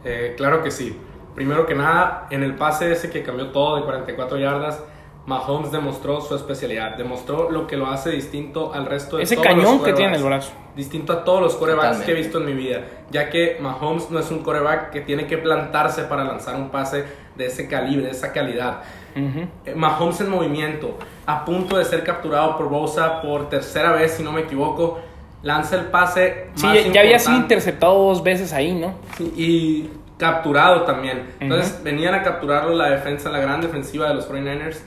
Eh, 0.04 0.34
claro 0.36 0.62
que 0.62 0.70
sí. 0.70 0.96
Primero 1.34 1.66
que 1.66 1.74
nada, 1.74 2.26
en 2.30 2.42
el 2.42 2.54
pase 2.54 2.90
ese 2.90 3.10
que 3.10 3.22
cambió 3.22 3.48
todo 3.48 3.76
de 3.76 3.82
44 3.82 4.38
yardas, 4.38 4.82
Mahomes 5.30 5.70
demostró 5.70 6.20
su 6.20 6.34
especialidad, 6.34 6.96
demostró 6.96 7.52
lo 7.52 7.68
que 7.68 7.76
lo 7.76 7.86
hace 7.86 8.10
distinto 8.10 8.74
al 8.74 8.84
resto 8.84 9.16
de 9.16 9.22
Ese 9.22 9.36
todos 9.36 9.46
los 9.46 9.56
cañón 9.56 9.84
que 9.84 9.92
tiene 9.92 10.16
en 10.16 10.16
el 10.16 10.24
brazo. 10.24 10.50
Distinto 10.74 11.12
a 11.12 11.22
todos 11.22 11.40
los 11.40 11.54
corebacks 11.54 11.98
que 11.98 12.10
he 12.10 12.14
visto 12.14 12.38
en 12.38 12.46
mi 12.46 12.52
vida, 12.52 12.80
ya 13.12 13.30
que 13.30 13.56
Mahomes 13.60 14.10
no 14.10 14.18
es 14.18 14.28
un 14.32 14.40
coreback 14.40 14.90
que 14.90 15.02
tiene 15.02 15.28
que 15.28 15.38
plantarse 15.38 16.02
para 16.02 16.24
lanzar 16.24 16.56
un 16.56 16.70
pase 16.70 17.04
de 17.36 17.46
ese 17.46 17.68
calibre, 17.68 18.06
de 18.06 18.10
esa 18.10 18.32
calidad. 18.32 18.78
Eh, 19.14 19.72
Mahomes 19.76 20.20
en 20.20 20.30
movimiento, 20.30 20.98
a 21.26 21.44
punto 21.44 21.78
de 21.78 21.84
ser 21.84 22.02
capturado 22.02 22.56
por 22.56 22.68
Bosa 22.68 23.22
por 23.22 23.48
tercera 23.48 23.92
vez, 23.92 24.14
si 24.14 24.24
no 24.24 24.32
me 24.32 24.40
equivoco, 24.40 24.98
lanza 25.44 25.76
el 25.76 25.86
pase 25.86 26.48
Sí, 26.56 26.66
más 26.66 26.74
ya, 26.74 26.90
ya 26.90 27.00
había 27.02 27.20
sido 27.20 27.36
interceptado 27.36 27.94
dos 27.94 28.20
veces 28.24 28.52
ahí, 28.52 28.74
¿no? 28.74 28.94
Sí, 29.16 29.32
y 29.36 29.90
capturado 30.18 30.82
también. 30.82 31.22
Entonces 31.38 31.80
venían 31.84 32.14
a 32.14 32.24
capturarlo 32.24 32.74
la 32.74 32.90
defensa, 32.90 33.30
la 33.30 33.38
gran 33.38 33.60
defensiva 33.60 34.08
de 34.08 34.14
los 34.14 34.28
49ers 34.28 34.78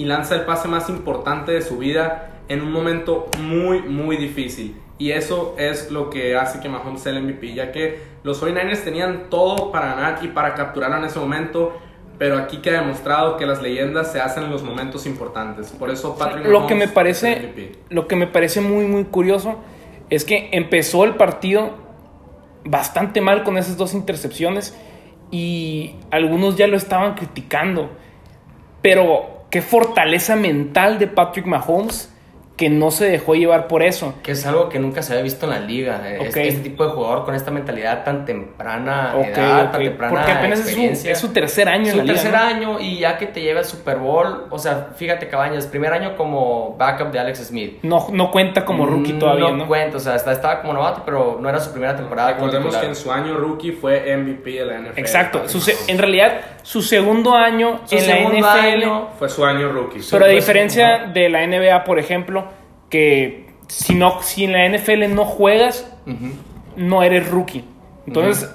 y 0.00 0.06
lanza 0.06 0.34
el 0.34 0.46
pase 0.46 0.66
más 0.66 0.88
importante 0.88 1.52
de 1.52 1.60
su 1.60 1.76
vida 1.76 2.30
en 2.48 2.62
un 2.62 2.72
momento 2.72 3.28
muy, 3.38 3.82
muy 3.82 4.16
difícil. 4.16 4.74
Y 4.96 5.10
eso 5.10 5.54
es 5.58 5.90
lo 5.90 6.08
que 6.08 6.36
hace 6.36 6.58
que 6.58 6.70
Mahomes 6.70 7.02
sea 7.02 7.12
el 7.12 7.22
MVP, 7.22 7.52
ya 7.52 7.70
que 7.70 8.00
los 8.22 8.42
49ers 8.42 8.82
tenían 8.82 9.24
todo 9.28 9.70
para 9.70 9.94
ganar 9.94 10.20
y 10.24 10.28
para 10.28 10.54
capturarlo 10.54 10.96
en 10.96 11.04
ese 11.04 11.18
momento. 11.18 11.78
Pero 12.16 12.38
aquí 12.38 12.62
queda 12.62 12.80
demostrado 12.80 13.36
que 13.36 13.44
las 13.44 13.60
leyendas 13.60 14.10
se 14.10 14.22
hacen 14.22 14.44
en 14.44 14.50
los 14.50 14.62
momentos 14.62 15.04
importantes. 15.04 15.68
Por 15.68 15.90
eso 15.90 16.16
Patrick 16.16 16.46
Lo 16.46 16.66
que 16.66 16.74
me 16.74 16.86
Mahomes 16.86 16.88
es 16.88 16.94
parece, 16.94 17.36
MVP. 17.36 17.72
lo 17.90 18.08
que 18.08 18.16
me 18.16 18.26
parece 18.26 18.62
muy, 18.62 18.86
muy 18.86 19.04
curioso 19.04 19.58
es 20.08 20.24
que 20.24 20.48
empezó 20.52 21.04
el 21.04 21.16
partido 21.16 21.72
bastante 22.64 23.20
mal 23.20 23.44
con 23.44 23.58
esas 23.58 23.76
dos 23.76 23.92
intercepciones 23.92 24.74
y 25.30 25.96
algunos 26.10 26.56
ya 26.56 26.66
lo 26.68 26.78
estaban 26.78 27.16
criticando. 27.16 27.90
Pero 28.80 29.39
qué 29.50 29.62
fortaleza 29.62 30.36
mental 30.36 30.98
de 30.98 31.06
Patrick 31.06 31.46
Mahomes 31.46 32.06
que 32.56 32.68
no 32.68 32.90
se 32.90 33.06
dejó 33.06 33.34
llevar 33.34 33.68
por 33.68 33.82
eso. 33.82 34.12
Que 34.22 34.32
es 34.32 34.44
algo 34.44 34.68
que 34.68 34.78
nunca 34.78 35.00
se 35.00 35.14
había 35.14 35.22
visto 35.22 35.46
en 35.46 35.52
la 35.52 35.60
liga. 35.60 36.02
eh, 36.04 36.18
Ok. 36.20 36.26
Este, 36.26 36.48
este 36.48 36.60
tipo 36.60 36.84
de 36.84 36.90
jugador 36.90 37.24
con 37.24 37.34
esta 37.34 37.50
mentalidad 37.50 38.04
tan 38.04 38.26
temprana 38.26 39.14
Ok, 39.16 39.28
edad, 39.28 39.70
tan 39.72 39.80
temprana 39.80 40.12
Porque 40.14 40.30
apenas 40.32 40.58
es 40.58 40.64
su, 40.66 40.70
experiencia. 40.72 41.12
es 41.12 41.18
su 41.18 41.28
tercer 41.28 41.70
año 41.70 41.86
su 41.86 41.92
en 41.92 41.96
la 41.96 42.02
liga. 42.12 42.14
tercer 42.22 42.32
¿no? 42.38 42.46
año 42.46 42.78
y 42.80 42.98
ya 42.98 43.16
que 43.16 43.28
te 43.28 43.40
lleva 43.40 43.60
al 43.60 43.64
Super 43.64 43.96
Bowl, 43.96 44.44
o 44.50 44.58
sea, 44.58 44.88
fíjate 44.94 45.26
Cabañas, 45.28 45.68
primer 45.68 45.90
año 45.94 46.18
como 46.18 46.76
backup 46.76 47.10
de 47.10 47.18
Alex 47.20 47.46
Smith. 47.46 47.78
No, 47.82 48.08
no 48.12 48.30
cuenta 48.30 48.62
como 48.66 48.84
rookie 48.84 49.14
todavía, 49.14 49.48
¿no? 49.52 49.56
No 49.56 49.66
cuenta, 49.66 49.96
o 49.96 50.00
sea, 50.00 50.16
está- 50.16 50.32
estaba 50.32 50.60
como 50.60 50.74
novato, 50.74 51.00
pero 51.06 51.38
no 51.40 51.48
era 51.48 51.60
su 51.60 51.70
primera 51.72 51.96
temporada 51.96 52.32
Recordemos 52.34 52.76
que 52.76 52.84
en 52.88 52.94
su 52.94 53.10
año 53.10 53.38
rookie 53.38 53.72
fue 53.72 54.14
MVP 54.18 54.50
de 54.50 54.66
la 54.66 54.74
NFL. 54.80 54.98
Exacto. 55.00 55.48
Su 55.48 55.62
en 55.88 55.96
realidad, 55.96 56.40
su 56.62 56.82
segundo 56.82 57.34
año 57.34 57.80
Su 57.84 57.96
en 57.96 58.06
la 58.06 58.16
segundo 58.16 58.38
NFL. 58.38 58.56
año, 58.56 59.08
Fue 59.18 59.28
su 59.28 59.44
año 59.44 59.72
rookie. 59.72 60.00
Pero 60.10 60.24
a 60.24 60.28
diferencia 60.28 61.06
de 61.12 61.28
la 61.28 61.46
NBA, 61.46 61.84
por 61.84 61.98
ejemplo, 61.98 62.44
que 62.88 63.50
si, 63.68 63.94
no, 63.94 64.22
si 64.22 64.44
en 64.44 64.52
la 64.52 64.68
NFL 64.68 65.14
no 65.14 65.24
juegas, 65.24 65.90
no 66.76 67.02
eres 67.02 67.28
rookie. 67.28 67.64
Entonces, 68.06 68.50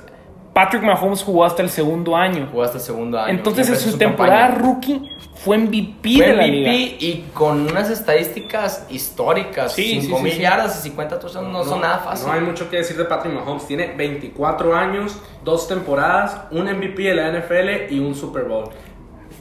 Patrick 0.55 0.83
Mahomes 0.83 1.21
jugó 1.21 1.43
hasta 1.43 1.61
el 1.61 1.69
segundo 1.69 2.15
año. 2.15 2.47
jugó 2.49 2.63
hasta 2.63 2.77
el 2.77 2.83
segundo 2.83 3.19
año. 3.19 3.29
Entonces, 3.37 3.67
en 3.69 3.75
su 3.75 3.97
temporada 3.97 4.47
campaña. 4.47 4.65
rookie, 4.65 5.01
fue 5.33 5.57
MVP 5.57 6.15
Fue 6.15 6.27
de 6.27 6.33
la 6.33 6.43
MVP 6.47 6.49
liga. 6.49 6.73
y 7.01 7.25
con 7.33 7.69
unas 7.69 7.89
estadísticas 7.89 8.85
históricas. 8.89 9.73
Sí, 9.73 9.99
5 10.01 10.17
sí, 10.17 10.23
mil 10.23 10.31
sí, 10.31 10.37
sí. 10.37 10.43
yardas 10.43 10.79
y 10.79 10.83
50 10.83 11.19
touchdowns 11.19 11.51
no, 11.51 11.63
son 11.65 11.81
nada 11.81 11.97
fácil. 11.99 12.27
No 12.27 12.33
hay 12.33 12.39
mucho 12.39 12.69
que 12.69 12.77
decir 12.77 12.95
de 12.95 13.03
Patrick 13.03 13.33
Mahomes. 13.33 13.67
Tiene 13.67 13.93
24 13.97 14.73
años, 14.73 15.21
dos 15.43 15.67
temporadas, 15.67 16.37
un 16.51 16.63
MVP 16.71 17.03
de 17.03 17.15
la 17.15 17.31
NFL 17.37 17.93
y 17.93 17.99
un 17.99 18.15
Super 18.15 18.45
Bowl. 18.45 18.69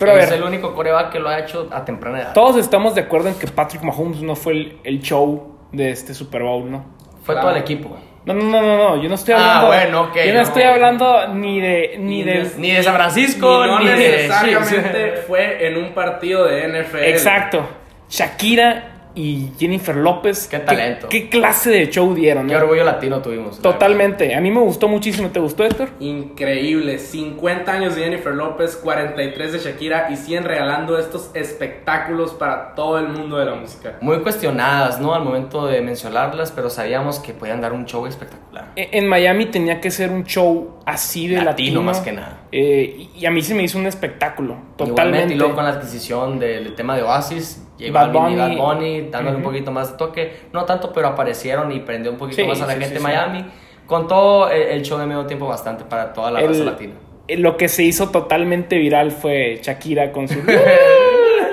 Pero 0.01 0.11
a 0.11 0.19
es 0.19 0.29
ver, 0.31 0.41
el 0.41 0.45
único 0.45 0.75
coreback 0.75 1.13
que 1.13 1.21
lo 1.21 1.29
ha 1.29 1.39
hecho 1.39 1.69
a 1.71 1.85
temprana 1.85 2.23
edad. 2.23 2.33
todos 2.33 2.57
estamos 2.57 2.97
de 2.97 3.03
acuerdo 3.03 3.29
en 3.29 3.37
que 3.37 3.47
Patrick 3.47 3.85
Mahomes 3.85 4.21
no 4.21 4.35
fue 4.35 4.53
el, 4.55 4.79
el 4.83 5.01
show 5.01 5.55
de 5.71 5.91
este 5.91 6.13
Super 6.13 6.43
Bowl, 6.43 6.69
¿no? 6.69 6.85
Fue 7.23 7.35
Claro. 7.37 7.43
todo 7.49 7.57
el 7.57 7.63
equipo. 7.63 7.97
No, 8.27 8.33
no, 8.33 8.43
no, 8.43 8.63
no, 8.63 8.77
no, 8.97 9.03
yo 9.03 9.09
no 9.09 9.15
estoy 9.17 9.35
Ah, 9.37 9.61
hablando. 9.61 9.67
bueno, 9.67 10.01
ok, 10.03 10.17
yo 10.17 10.27
no, 10.29 10.35
no. 10.35 10.41
estoy 10.43 10.63
hablando 10.63 11.29
ni 11.35 11.61
de. 11.61 11.97
Ni 11.99 12.05
Ni 12.19 12.23
de. 12.25 12.51
Ni 12.57 12.71
de 12.71 12.83
San 12.83 12.95
Francisco, 12.95 13.67
no 13.67 13.79
ni 13.81 13.87
de. 13.87 13.97
necesariamente 13.97 15.13
fue 15.27 15.67
en 15.67 15.77
un 15.77 15.93
partido 15.93 16.47
de 16.47 16.67
NFL. 16.69 17.05
Exacto. 17.05 17.69
Shakira 18.09 18.94
y 19.15 19.51
Jennifer 19.59 19.97
López. 19.97 20.49
Qué 20.49 20.59
talento. 20.59 21.09
¿Qué, 21.09 21.29
clase 21.29 21.71
de 21.71 21.91
show 21.91 22.15
dieron? 22.15 22.47
Qué 22.47 22.55
no? 22.55 22.61
orgullo 22.61 22.85
latino 22.85 23.21
tuvimos. 23.23 23.61
Totalmente. 23.61 24.35
A 24.35 24.41
mí 24.41 24.51
me 24.51 24.61
gustó 24.61 24.89
muchísimo. 24.89 25.29
¿Te 25.31 25.41
gustó, 25.41 25.65
Héctor? 25.65 25.91
Increíble. 26.01 26.99
50 26.99 27.73
años 27.73 27.95
de 27.97 28.03
Jennifer 28.05 28.35
López, 28.35 28.77
43 28.77 29.53
de 29.53 29.59
Shakira 29.59 30.09
y 30.11 30.17
siguen 30.17 30.45
regalando 30.45 30.99
estos 30.99 31.31
espectáculos 31.35 32.33
para 32.33 32.75
todo 32.75 32.99
el 32.99 33.09
mundo 33.09 33.39
de 33.39 33.45
la 33.47 33.55
música. 33.55 33.99
Muy 34.01 34.19
cuestionadas, 34.21 35.01
¿no? 35.01 35.15
Al 35.15 35.23
momento 35.23 35.67
de 35.67 35.81
mencionarlas, 35.81 36.53
pero 36.53 36.71
sabíamos 36.71 37.19
que 37.21 37.33
podían 37.33 37.61
dar 37.61 37.73
un 37.73 37.87
show 37.87 38.07
espectacular. 38.07 38.73
E- 38.77 38.91
En 38.93 39.07
Miami 39.09 39.47
tenía 39.47 39.81
que 39.81 39.91
ser 39.91 40.11
un 40.11 40.25
show 40.25 40.79
así 40.87 41.29
de 41.29 41.37
latino. 41.37 41.51
Latino, 41.55 41.83
más 41.83 42.01
que 42.01 42.13
nada. 42.13 42.41
Eh, 42.53 43.09
y 43.17 43.27
a 43.27 43.31
mí 43.31 43.43
se 43.43 43.55
me 43.55 43.63
hizo 43.63 43.79
un 43.79 43.87
espectáculo. 43.87 44.55
Igualmente, 44.55 44.85
Totalmente. 44.87 45.35
y 45.35 45.37
luego 45.37 45.55
con 45.55 45.65
la 45.65 45.71
adquisición 45.71 46.39
del 46.39 46.75
tema 46.75 46.97
de 46.97 47.03
Oasis, 47.03 47.64
J 47.79 47.91
Bad 47.93 48.13
Balvin 48.13 48.35
y. 48.53 48.57
Bad 48.57 48.57
Bunny, 48.77 49.01
dándole 49.11 49.37
un 49.37 49.43
poquito 49.43 49.71
más 49.73 49.93
de 49.93 49.99
toque. 49.99 50.33
No 50.53 50.65
tanto, 50.65 50.93
pero 50.93 51.09
aparecieron 51.09 51.73
y 51.73 51.81
prendió 51.81 52.13
un 52.13 52.19
poquito 52.19 52.43
Sí, 52.43 52.49
más 52.49 52.61
a 52.61 52.67
la 52.67 52.75
sí, 52.75 52.79
gente 52.81 52.95
de 52.95 53.01
sí. 53.01 53.03
Miami. 53.05 53.45
Con 53.87 54.09
todo 54.09 54.51
el, 54.51 54.63
el 54.63 54.83
show 54.83 54.99
de 54.99 55.07
medio 55.07 55.27
tiempo 55.27 55.47
bastante 55.47 55.85
para 55.85 56.13
toda 56.13 56.31
la 56.31 56.41
raza 56.41 56.51
El- 56.53 56.65
latina. 56.67 56.95
eh, 57.29 57.37
Lo 57.37 57.57
que 57.57 57.69
se 57.69 57.83
hizo 57.83 58.11
totalmente 58.11 58.77
viral 58.79 59.11
fue 59.11 59.59
Shakira 59.63 60.11
con 60.13 60.27
su. 60.29 60.35
sí, 60.41 60.49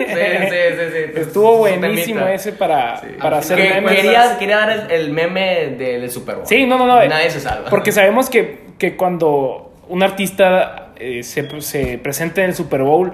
sí, 0.06 0.58
sí, 0.78 0.86
sí. 1.14 1.20
Estuvo 1.22 1.58
buenísimo 1.58 2.26
ese 2.28 2.54
para, 2.54 3.02
para 3.22 3.38
hacer 3.40 3.58
Que- 3.58 3.70
memes. 3.82 3.96
quería, 3.96 4.38
quería 4.40 4.58
dar 4.58 4.70
el, 4.70 4.92
el 4.92 5.12
meme 5.12 5.76
del 5.78 6.10
Super 6.10 6.36
Bowl. 6.36 6.48
Sí, 6.48 6.66
no, 6.66 6.78
no, 6.78 6.86
no. 6.88 7.06
Nadie 7.06 7.30
se 7.30 7.40
salva. 7.40 7.70
Porque 7.70 7.92
sabemos 7.92 8.30
que, 8.30 8.60
que 8.78 8.96
cuando 8.96 9.74
un 9.90 10.04
artista 10.04 10.92
eh, 10.98 11.24
se, 11.24 11.62
se 11.62 11.98
presenta 11.98 12.42
en 12.44 12.50
el 12.50 12.56
Super 12.56 12.84
Bowl, 12.84 13.14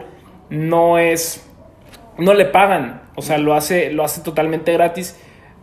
no 0.49 0.97
es. 0.97 1.43
No 2.17 2.33
le 2.33 2.45
pagan. 2.45 3.01
O 3.15 3.21
sea, 3.21 3.37
lo 3.37 3.53
hace, 3.55 3.91
lo 3.91 4.03
hace 4.03 4.21
totalmente 4.21 4.73
gratis. 4.73 5.19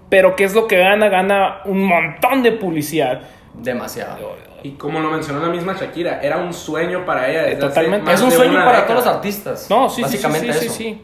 Pero 0.09 0.37
¿qué 0.37 0.45
es 0.45 0.55
lo 0.55 0.67
que 0.67 0.79
gana? 0.79 1.09
Gana 1.09 1.59
un 1.65 1.83
montón 1.85 2.43
de 2.43 2.53
publicidad. 2.53 3.23
Demasiado. 3.55 4.37
Y 4.63 4.73
como 4.73 5.01
lo 5.01 5.11
mencionó 5.11 5.41
la 5.41 5.49
misma 5.49 5.75
Shakira, 5.79 6.21
era 6.23 6.39
un 6.39 6.53
sueño 6.53 7.05
para 7.05 7.29
ella. 7.31 7.43
desde 7.43 7.57
Totalmente. 7.61 8.11
hace 8.11 8.13
más 8.13 8.15
Es 8.15 8.23
un 8.23 8.31
de 8.31 8.37
sueño 8.37 8.53
para 8.55 8.65
década. 8.81 8.87
todos 8.87 9.05
los 9.05 9.15
artistas. 9.15 9.67
No, 9.71 9.89
sí, 9.89 9.97
sí, 10.05 10.17
sí, 10.17 10.23
Básicamente 10.25 10.53
sí, 10.55 10.59
sí, 10.61 10.67
eso. 10.67 10.75
sí. 10.75 11.03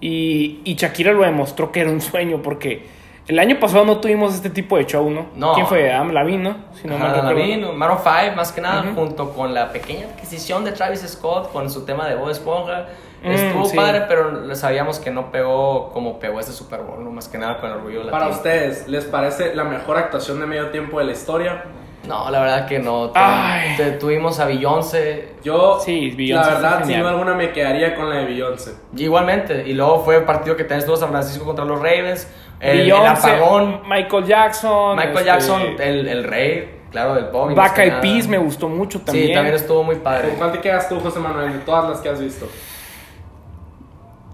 Y, 0.00 0.60
y 0.64 0.74
Shakira 0.74 1.12
lo 1.12 1.22
demostró 1.22 1.72
que 1.72 1.80
era 1.80 1.90
un 1.90 2.00
sueño 2.00 2.42
porque 2.42 2.84
el 3.26 3.38
año 3.38 3.58
pasado 3.58 3.84
no 3.84 3.98
tuvimos 3.98 4.34
este 4.34 4.50
tipo 4.50 4.76
de 4.76 4.84
show, 4.86 5.08
¿no? 5.10 5.26
No. 5.34 5.54
¿Quién 5.54 5.66
fue? 5.66 5.92
Adam 5.92 6.12
Lavigne, 6.12 6.42
¿no? 6.44 6.56
Si 6.80 6.86
no 6.86 6.94
recuerdo. 6.98 7.22
Lavigne, 7.22 7.72
Maroon 7.72 7.98
5, 8.02 8.36
más 8.36 8.52
que 8.52 8.60
nada, 8.60 8.84
junto 8.94 9.30
con 9.30 9.54
la 9.54 9.70
pequeña 9.72 10.06
adquisición 10.06 10.64
de 10.64 10.72
Travis 10.72 11.00
Scott 11.00 11.50
con 11.52 11.70
su 11.70 11.84
tema 11.84 12.06
de 12.06 12.14
Bob 12.16 12.30
Esponja. 12.30 12.86
Mm, 13.22 13.30
Estuvo 13.30 13.64
sí. 13.64 13.74
padre, 13.76 14.02
pero 14.06 14.54
sabíamos 14.54 14.98
que 14.98 15.10
no 15.10 15.30
pegó 15.32 15.90
como 15.92 16.18
pegó 16.18 16.40
este 16.40 16.52
Super 16.52 16.80
Bowl, 16.80 17.02
¿no? 17.02 17.10
más 17.10 17.26
que 17.28 17.38
nada 17.38 17.58
con 17.58 17.70
el 17.70 17.76
orgullo 17.76 17.98
latino. 18.00 18.12
Para 18.12 18.28
ustedes, 18.28 18.86
¿les 18.88 19.04
parece 19.06 19.54
la 19.54 19.64
mejor 19.64 19.96
actuación 19.96 20.40
de 20.40 20.46
medio 20.46 20.68
tiempo 20.70 20.98
de 20.98 21.06
la 21.06 21.12
historia? 21.12 21.64
No, 22.06 22.30
la 22.30 22.38
verdad 22.38 22.66
que 22.66 22.78
no. 22.80 23.12
Ay. 23.14 23.76
te- 23.78 23.92
tuvimos 23.92 24.38
a 24.38 24.44
Beyoncé 24.44 25.30
Yo, 25.42 25.80
Sí, 25.80 26.10
Beyoncé 26.10 26.50
la 26.50 26.54
verdad, 26.56 26.84
sin 26.84 26.98
duda 27.00 27.08
alguna 27.12 27.32
me 27.32 27.50
quedaría 27.52 27.96
con 27.96 28.10
la 28.10 28.16
de 28.16 28.26
Beyoncé. 28.26 28.74
igualmente. 28.94 29.64
Y 29.66 29.72
luego 29.72 30.04
fue 30.04 30.16
el 30.16 30.24
partido 30.24 30.54
que 30.54 30.64
también 30.64 30.80
estuvo 30.80 30.96
San 30.96 31.08
Francisco 31.08 31.46
contra 31.46 31.64
los 31.64 31.78
Ravens. 31.78 32.28
El, 32.60 32.80
el 32.80 32.84
Beyoncé, 32.84 33.30
apagón. 33.30 33.82
Michael 33.88 34.24
Jackson. 34.24 34.96
Michael 34.96 35.16
este, 35.16 35.24
Jackson, 35.24 35.62
el, 35.80 36.08
el 36.08 36.24
rey, 36.24 36.80
claro, 36.90 37.14
del 37.14 37.26
pop. 37.26 37.50
y 37.50 37.52
Eyed 37.52 37.88
nada. 37.88 38.00
Peas 38.00 38.28
me 38.28 38.38
gustó 38.38 38.68
mucho 38.68 39.00
también. 39.00 39.28
Sí, 39.28 39.32
también 39.34 39.54
estuvo 39.54 39.82
muy 39.82 39.96
padre. 39.96 40.28
¿Con 40.30 40.38
cuál 40.38 40.52
te 40.52 40.60
quedas 40.60 40.88
tú, 40.88 40.98
José 41.00 41.18
Manuel, 41.18 41.52
de 41.52 41.58
todas 41.60 41.90
las 41.90 42.00
que 42.00 42.08
has 42.08 42.20
visto? 42.20 42.48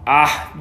Ah, 0.07 0.53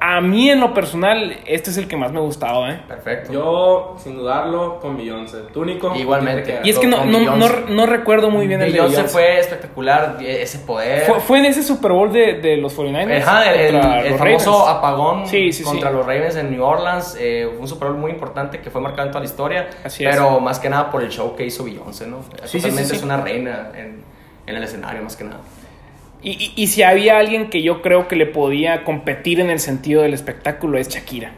a, 0.00 0.20
mí 0.20 0.50
en 0.50 0.60
lo 0.60 0.72
personal, 0.74 1.38
este 1.46 1.70
es 1.70 1.76
el 1.76 1.86
que 1.86 1.96
más 1.96 2.10
me 2.12 2.18
ha 2.18 2.22
gustado, 2.22 2.68
¿eh? 2.68 2.80
Perfecto. 2.88 3.32
Yo, 3.32 3.96
sin 4.02 4.16
dudarlo, 4.16 4.80
con 4.80 4.96
Beyoncé. 4.96 5.38
¿Tú, 5.52 5.64
Nico? 5.64 5.94
Igualmente. 5.94 6.60
Y 6.64 6.70
es 6.70 6.78
que 6.78 6.86
no, 6.86 7.04
no, 7.04 7.18
no, 7.20 7.36
Beyoncé. 7.36 7.64
no 7.68 7.86
recuerdo 7.86 8.30
muy 8.30 8.46
bien 8.46 8.62
el 8.62 8.72
Beyoncé 8.72 8.96
Beyoncé. 8.96 9.12
fue 9.12 9.38
espectacular, 9.38 10.16
ese 10.20 10.58
poder. 10.60 11.02
Fue, 11.06 11.20
fue 11.20 11.38
en 11.40 11.44
ese 11.46 11.62
Super 11.62 11.92
Bowl 11.92 12.10
de, 12.12 12.34
de 12.40 12.56
los 12.56 12.76
49ers. 12.78 13.22
Ajá, 13.22 13.52
el, 13.52 13.60
el- 13.60 13.72
contra 13.80 14.00
el 14.00 14.10
los 14.10 14.18
famoso 14.18 14.50
Ravens. 14.52 14.68
apagón 14.78 15.26
Sí, 15.26 15.52
sí, 15.52 15.62
contra 15.64 15.90
sí. 15.90 15.96
los 15.96 16.06
Ravens 16.06 16.36
en 16.36 16.50
New 16.50 16.64
Orleans. 16.64 17.16
eh, 17.20 17.46
fue 17.52 17.60
un 17.60 17.68
Super 17.68 17.88
Bowl 17.88 17.98
muy 17.98 18.10
importante 18.10 18.60
que 18.60 18.70
fue 18.70 18.80
marcado 18.80 19.06
en 19.06 19.12
toda 19.12 19.20
la 19.24 19.30
historia. 19.30 19.68
Así 19.84 20.04
es. 20.04 20.10
pero 20.14 20.40
más 20.40 20.58
que 20.58 20.68
nada 20.70 20.90
por 20.90 21.02
el 21.02 21.10
show 21.10 21.36
que 21.36 21.44
hizo 21.44 21.64
Beyoncé, 21.64 22.06
¿no? 22.06 22.18
sí, 22.44 22.58
Totalmente 22.58 22.90
sí. 22.90 22.96
es 22.96 23.02
una 23.02 23.18
reina 23.18 23.70
en, 23.76 24.02
en 24.46 24.56
el 24.56 24.62
escenario, 24.64 25.02
más 25.02 25.14
que 25.16 25.24
nada. 25.24 25.40
Y, 26.22 26.30
y- 26.32 26.52
y 26.56 26.66
si 26.66 26.82
había 26.82 27.18
alguien 27.18 27.48
que 27.50 27.62
yo 27.62 27.80
creo 27.82 28.06
que 28.08 28.16
le 28.16 28.26
podía 28.26 28.84
competir 28.84 29.40
en 29.40 29.50
el 29.50 29.58
sentido 29.58 30.02
del 30.02 30.12
espectáculo 30.14 30.78
es 30.78 30.88
Shakira. 30.88 31.32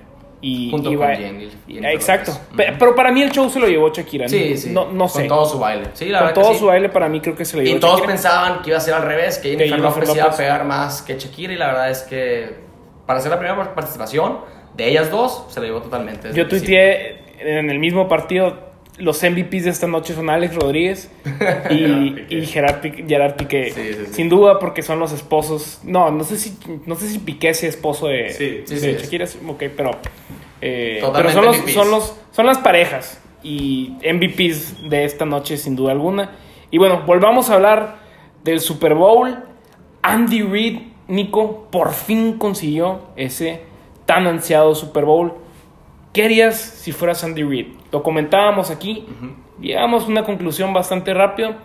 Y, 0.45 0.73
Junto 0.73 0.93
con 0.97 1.07
Jenny- 1.09 1.49
Exacto. 1.69 2.33
Pero 2.57 2.97
para 2.97 3.13
mí 3.13 3.23
el 3.23 3.31
show 3.31 3.49
se 3.49 3.61
lo 3.61 3.69
llevó 3.69 3.91
Shakira. 3.93 4.29
Sí, 4.29 4.49
no, 4.51 4.57
sí. 4.57 4.71
No, 4.71 4.91
no 4.93 5.09
sé. 5.09 5.21
Con 5.21 5.29
todo 5.29 5.45
su 5.47 5.59
baile. 5.61 5.85
Sí, 5.95 6.07
la 6.07 6.19
Con 6.19 6.27
verdad 6.27 6.35
que 6.35 6.41
todo 6.43 6.53
sí. 6.55 6.59
su 6.59 6.67
baile 6.67 6.89
para 6.89 7.09
mí 7.09 7.21
creo 7.21 7.37
que 7.37 7.45
se 7.45 7.57
lo 7.57 7.63
llevó 7.63 7.77
Y 7.77 7.81
todos 7.81 7.95
Shakira. 8.01 8.13
pensaban 8.13 8.63
que 8.63 8.71
iba 8.71 8.79
a 8.79 8.81
ser 8.81 8.95
al 8.95 9.03
revés, 9.03 9.39
que 9.39 9.51
Jennifer 9.51 9.69
Jennifer 9.69 10.03
López 10.03 10.17
iba 10.17 10.25
a 10.27 10.37
pegar 10.37 10.65
más 10.65 11.03
que 11.03 11.17
Shakira 11.17 11.53
y 11.53 11.57
la 11.57 11.67
verdad 11.69 11.91
es 11.91 12.03
que 12.03 12.51
para 13.07 13.21
ser 13.21 13.31
la 13.31 13.39
primera 13.39 13.73
participación 13.75 14.39
de 14.75 14.89
ellas 14.89 15.13
dos, 15.13 15.45
se 15.49 15.61
la 15.61 15.67
llevó 15.67 15.81
totalmente. 15.81 16.31
Yo 16.35 16.49
tuiteé 16.49 17.21
en 17.39 17.71
el 17.71 17.79
mismo 17.79 18.09
partido. 18.09 18.72
Los 19.03 19.23
MVPs 19.23 19.65
de 19.65 19.71
esta 19.71 19.87
noche 19.87 20.15
son 20.15 20.31
Alex 20.31 20.55
Rodríguez 20.55 21.11
y, 21.71 22.11
Piqué. 22.11 22.27
y 22.31 22.47
Gerard, 22.47 22.81
Piqué, 22.81 23.05
Gerard 23.07 23.35
Piqué. 23.37 23.73
Sí, 23.73 23.81
sí, 23.83 24.05
sí. 24.07 24.15
Sin 24.15 24.29
duda 24.29 24.59
porque 24.59 24.83
son 24.83 25.01
los 25.01 25.13
esposos. 25.13 25.81
No, 25.83 26.11
no 26.11 26.23
sé 26.23 26.37
si 26.37 26.57
no 26.87 26.95
sé 26.95 27.09
si 27.09 27.19
Piqué 27.19 27.53
sea 27.53 27.69
esposo 27.69 28.07
de, 28.07 28.65
de 28.69 28.93
es. 28.93 29.03
Shakira. 29.03 29.27
Ok, 29.49 29.65
pero, 29.77 29.91
eh, 30.61 31.01
pero 31.03 31.07
Totalmente 31.09 31.33
son, 31.33 31.45
los, 31.45 31.73
son, 31.73 31.91
los, 31.91 32.17
son 32.31 32.47
las 32.47 32.59
parejas 32.59 33.21
y 33.43 33.97
MVPs 34.05 34.89
de 34.89 35.05
esta 35.05 35.25
noche 35.25 35.57
sin 35.57 35.75
duda 35.77 35.93
alguna. 35.93 36.31
Y 36.71 36.79
bueno, 36.79 37.03
volvamos 37.05 37.51
a 37.51 37.55
hablar 37.55 37.97
del 38.45 38.61
Super 38.61 38.95
Bowl. 38.95 39.37
Andy 40.03 40.43
Reid, 40.43 40.79
Nico, 41.09 41.69
por 41.71 41.93
fin 41.93 42.39
consiguió 42.39 43.03
ese 43.17 43.63
tan 44.07 44.27
ansiado 44.27 44.75
Super 44.75 45.05
Bowl. 45.05 45.35
¿Qué 46.13 46.25
harías 46.25 46.57
si 46.57 46.93
fueras 46.93 47.25
Andy 47.25 47.43
Reid? 47.43 47.69
Lo 47.91 48.03
comentábamos 48.03 48.71
aquí, 48.71 49.07
llegamos 49.59 50.05
a 50.05 50.07
una 50.09 50.25
conclusión 50.25 50.75
bastante 50.75 51.15
rápida. 51.15 51.57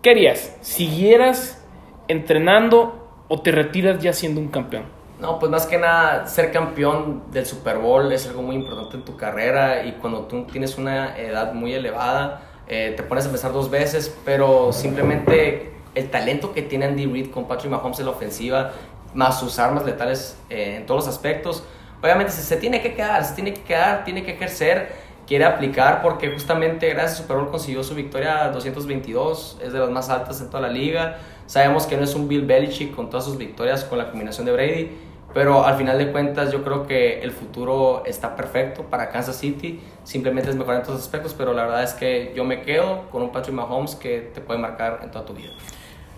¿Qué 0.00 0.10
harías? 0.10 0.56
¿Siguieras 0.62 1.62
entrenando 2.08 3.24
o 3.28 3.42
te 3.42 3.52
retiras 3.52 4.02
ya 4.02 4.14
siendo 4.14 4.40
un 4.40 4.48
campeón? 4.48 4.84
No, 5.20 5.38
pues 5.38 5.52
más 5.52 5.66
que 5.66 5.76
nada, 5.76 6.26
ser 6.26 6.50
campeón 6.52 7.24
del 7.32 7.44
Super 7.44 7.78
Bowl 7.78 8.10
es 8.12 8.26
algo 8.26 8.40
muy 8.40 8.56
importante 8.56 8.96
en 8.96 9.04
tu 9.04 9.16
carrera 9.18 9.84
y 9.84 9.92
cuando 9.92 10.22
tú 10.22 10.44
tienes 10.50 10.78
una 10.78 11.16
edad 11.18 11.52
muy 11.52 11.74
elevada, 11.74 12.40
eh, 12.68 12.94
te 12.96 13.02
pones 13.02 13.26
a 13.26 13.28
pensar 13.28 13.52
dos 13.52 13.70
veces, 13.70 14.18
pero 14.24 14.72
simplemente 14.72 15.70
el 15.94 16.10
talento 16.10 16.54
que 16.54 16.62
tiene 16.62 16.86
Andy 16.86 17.04
Reid 17.04 17.30
con 17.30 17.46
Patrick 17.46 17.70
Mahomes 17.70 17.98
en 17.98 18.06
la 18.06 18.12
ofensiva, 18.12 18.72
más 19.12 19.38
sus 19.38 19.58
armas 19.58 19.84
letales 19.84 20.38
eh, 20.48 20.76
en 20.78 20.86
todos 20.86 21.04
los 21.04 21.14
aspectos, 21.14 21.62
obviamente 22.02 22.32
se, 22.32 22.42
se 22.42 22.56
tiene 22.56 22.82
que 22.82 22.94
quedar, 22.94 23.24
se 23.24 23.34
tiene 23.34 23.54
que 23.54 23.62
quedar, 23.62 24.04
tiene 24.04 24.24
que 24.24 24.32
ejercer, 24.32 24.92
quiere 25.26 25.44
aplicar 25.44 26.02
porque 26.02 26.30
justamente 26.30 26.88
gracias 26.90 27.12
al 27.12 27.22
Super 27.22 27.36
Bowl 27.38 27.50
consiguió 27.50 27.82
su 27.82 27.94
victoria 27.94 28.48
222, 28.48 29.60
es 29.62 29.72
de 29.72 29.78
las 29.78 29.90
más 29.90 30.10
altas 30.10 30.40
en 30.40 30.48
toda 30.48 30.60
la 30.60 30.68
liga. 30.68 31.18
Sabemos 31.46 31.86
que 31.86 31.96
no 31.96 32.04
es 32.04 32.14
un 32.14 32.28
Bill 32.28 32.44
Belichick 32.44 32.94
con 32.94 33.08
todas 33.08 33.24
sus 33.24 33.38
victorias 33.38 33.84
con 33.84 33.98
la 33.98 34.10
combinación 34.10 34.46
de 34.46 34.52
Brady, 34.52 34.90
pero 35.34 35.64
al 35.64 35.76
final 35.76 35.98
de 35.98 36.12
cuentas 36.12 36.52
yo 36.52 36.62
creo 36.62 36.86
que 36.86 37.20
el 37.20 37.32
futuro 37.32 38.02
está 38.04 38.36
perfecto 38.36 38.82
para 38.82 39.08
Kansas 39.10 39.36
City. 39.36 39.80
Simplemente 40.04 40.50
es 40.50 40.56
mejorar 40.56 40.80
en 40.80 40.82
todos 40.82 40.98
los 40.98 41.06
aspectos, 41.06 41.34
pero 41.36 41.52
la 41.52 41.64
verdad 41.64 41.82
es 41.82 41.94
que 41.94 42.32
yo 42.34 42.44
me 42.44 42.62
quedo 42.62 43.08
con 43.10 43.22
un 43.22 43.32
Patrick 43.32 43.54
Mahomes 43.54 43.94
que 43.94 44.30
te 44.34 44.40
puede 44.40 44.60
marcar 44.60 45.00
en 45.02 45.10
toda 45.10 45.24
tu 45.24 45.34
vida. 45.34 45.50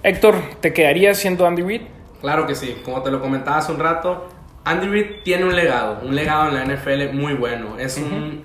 Héctor, 0.03 0.37
¿te 0.61 0.73
quedarías 0.73 1.19
siendo 1.19 1.47
Andy 1.47 1.63
Reid? 1.63 1.83
Claro 2.21 2.47
que 2.47 2.55
sí, 2.55 2.81
como 2.85 3.03
te 3.03 3.11
lo 3.11 3.21
comentaba 3.21 3.59
hace 3.59 3.71
un 3.71 3.79
rato, 3.79 4.29
Andy 4.65 4.89
Reid 4.89 5.23
tiene 5.23 5.45
un 5.45 5.55
legado, 5.55 5.99
un 6.03 6.15
legado 6.15 6.49
en 6.49 6.55
la 6.55 6.75
NFL 6.75 7.13
muy 7.13 7.35
bueno. 7.35 7.79
Es 7.79 7.99
un, 7.99 8.45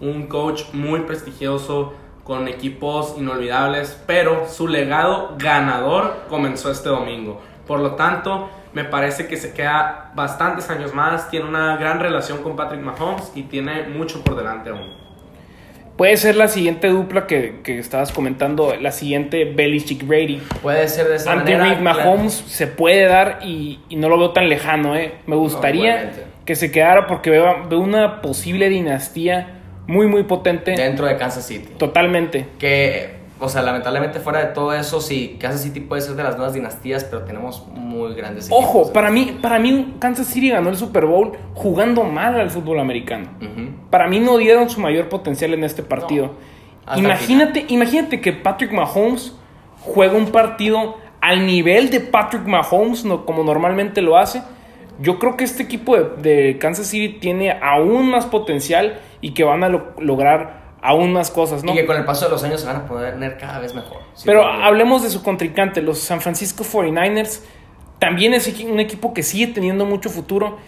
un 0.00 0.26
coach 0.28 0.62
muy 0.72 1.00
prestigioso, 1.00 1.94
con 2.26 2.48
equipos 2.48 3.14
inolvidables, 3.16 4.02
pero 4.04 4.48
su 4.48 4.66
legado 4.66 5.36
ganador 5.38 6.24
comenzó 6.28 6.72
este 6.72 6.88
domingo. 6.88 7.40
Por 7.68 7.78
lo 7.78 7.94
tanto, 7.94 8.50
me 8.72 8.82
parece 8.82 9.28
que 9.28 9.36
se 9.36 9.54
queda 9.54 10.10
bastantes 10.16 10.68
años 10.68 10.92
más, 10.92 11.30
tiene 11.30 11.48
una 11.48 11.76
gran 11.76 12.00
relación 12.00 12.42
con 12.42 12.56
Patrick 12.56 12.82
Mahomes 12.82 13.30
y 13.36 13.44
tiene 13.44 13.86
mucho 13.88 14.24
por 14.24 14.34
delante 14.34 14.70
aún. 14.70 15.05
Puede 15.96 16.16
ser 16.18 16.36
la 16.36 16.48
siguiente 16.48 16.88
dupla 16.88 17.26
que, 17.26 17.60
que 17.62 17.78
estabas 17.78 18.12
comentando, 18.12 18.74
la 18.78 18.92
siguiente 18.92 19.44
Belichick 19.46 20.06
Brady. 20.06 20.42
Puede 20.62 20.88
ser 20.88 21.08
de 21.08 21.16
esa 21.16 21.32
Andy 21.32 21.52
manera. 21.52 21.74
Reid 21.74 21.82
Mahomes 21.82 22.34
se 22.34 22.66
puede 22.66 23.06
dar 23.06 23.38
y, 23.42 23.80
y 23.88 23.96
no 23.96 24.08
lo 24.08 24.18
veo 24.18 24.32
tan 24.32 24.48
lejano, 24.48 24.94
¿eh? 24.94 25.14
Me 25.26 25.36
gustaría 25.36 26.12
que 26.44 26.54
se 26.54 26.70
quedara 26.70 27.06
porque 27.06 27.30
veo, 27.30 27.66
veo 27.68 27.80
una 27.80 28.20
posible 28.20 28.68
dinastía 28.68 29.54
muy, 29.86 30.06
muy 30.06 30.24
potente. 30.24 30.72
Dentro 30.72 31.06
de 31.06 31.16
Kansas 31.16 31.46
City. 31.46 31.68
Totalmente. 31.78 32.46
Que, 32.58 33.14
o 33.38 33.48
sea, 33.48 33.62
lamentablemente 33.62 34.18
fuera 34.20 34.40
de 34.40 34.46
todo 34.54 34.72
eso, 34.72 35.00
sí, 35.00 35.36
Kansas 35.38 35.62
City 35.62 35.80
puede 35.80 36.00
ser 36.02 36.14
de 36.16 36.22
las 36.22 36.36
nuevas 36.36 36.54
dinastías, 36.54 37.04
pero 37.04 37.22
tenemos 37.24 37.66
muy 37.74 38.14
grandes 38.14 38.48
Ojo, 38.50 38.78
equipos. 38.78 38.90
para 38.92 39.10
mí, 39.10 39.38
para 39.42 39.58
mí 39.58 39.94
Kansas 39.98 40.26
City 40.26 40.48
ganó 40.50 40.70
el 40.70 40.76
Super 40.76 41.04
Bowl 41.06 41.32
jugando 41.54 42.02
mal 42.04 42.38
al 42.40 42.50
fútbol 42.50 42.80
americano. 42.80 43.28
Para 43.90 44.08
mí 44.08 44.20
no 44.20 44.38
dieron 44.38 44.70
su 44.70 44.80
mayor 44.80 45.08
potencial 45.08 45.52
en 45.54 45.64
este 45.64 45.82
partido. 45.82 46.32
No, 46.86 46.98
imagínate, 46.98 47.66
imagínate 47.68 48.20
que 48.20 48.32
Patrick 48.32 48.72
Mahomes 48.72 49.34
juega 49.80 50.14
un 50.16 50.26
partido 50.26 50.96
al 51.20 51.46
nivel 51.46 51.90
de 51.90 52.00
Patrick 52.00 52.46
Mahomes, 52.46 53.04
no, 53.04 53.26
como 53.26 53.42
normalmente 53.44 54.00
lo 54.02 54.16
hace. 54.16 54.42
Yo 55.00 55.18
creo 55.18 55.36
que 55.36 55.44
este 55.44 55.62
equipo 55.62 55.96
de, 55.96 56.04
de 56.22 56.58
Kansas 56.58 56.86
City 56.86 57.18
tiene 57.18 57.50
aún 57.60 58.08
más 58.10 58.24
potencial 58.26 59.00
y 59.20 59.32
que 59.32 59.44
van 59.44 59.62
a 59.62 59.68
lo- 59.68 59.92
lograr 59.98 60.65
aún 60.82 61.12
más 61.12 61.30
cosas, 61.30 61.64
¿no? 61.64 61.72
Y 61.72 61.76
que 61.76 61.86
con 61.86 61.96
el 61.96 62.04
paso 62.04 62.26
de 62.26 62.30
los 62.32 62.44
años 62.44 62.60
se 62.60 62.66
van 62.66 62.76
a 62.76 62.86
poner 62.86 63.36
cada 63.38 63.58
vez 63.58 63.74
mejor. 63.74 63.98
Pero 64.24 64.44
hablemos 64.44 65.02
de 65.02 65.10
su 65.10 65.22
contrincante, 65.22 65.82
los 65.82 65.98
San 65.98 66.20
Francisco 66.20 66.64
49ers. 66.64 67.42
También 67.98 68.34
es 68.34 68.46
un 68.64 68.78
equipo 68.80 69.14
que 69.14 69.22
sigue 69.22 69.46
teniendo 69.48 69.84
mucho 69.86 70.10
futuro. 70.10 70.58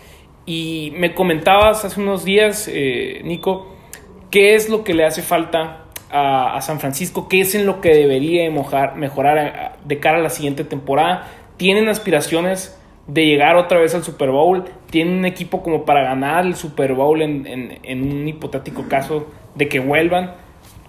Y 0.47 0.93
me 0.97 1.15
comentabas 1.15 1.85
hace 1.85 2.01
unos 2.01 2.25
días, 2.25 2.69
eh, 2.73 3.21
Nico, 3.25 3.75
qué 4.31 4.55
es 4.55 4.71
lo 4.71 4.83
que 4.83 4.95
le 4.95 5.05
hace 5.05 5.21
falta 5.21 5.85
a, 6.11 6.57
a 6.57 6.61
San 6.63 6.81
Francisco, 6.81 7.29
qué 7.29 7.43
es 7.43 7.55
en 7.55 7.67
lo 7.67 7.83
que 7.83 7.91
debería 7.95 8.51
mojar- 8.51 8.95
mejorar 8.95 9.39
a- 9.39 9.77
de 9.85 9.99
cara 10.01 10.19
a 10.19 10.23
la 10.23 10.31
siguiente 10.31 10.65
temporada. 10.65 11.29
Tienen 11.59 11.89
aspiraciones 11.91 12.81
de 13.09 13.27
llegar 13.27 13.57
otra 13.57 13.79
vez 13.79 13.95
al 13.95 14.05
Super 14.05 14.31
Bowl. 14.31 14.65
Tienen 14.91 15.19
un 15.19 15.27
equipo 15.27 15.63
como 15.63 15.85
para 15.85 16.03
ganar 16.03 16.47
el 16.47 16.55
Super 16.55 16.95
Bowl 16.95 17.21
en, 17.21 17.47
en- 17.47 17.79
en 17.83 18.03
un 18.11 18.27
hipotético 18.27 18.87
caso 18.89 19.27
de 19.59 19.69
que 19.69 19.81
vuelvan. 19.81 20.35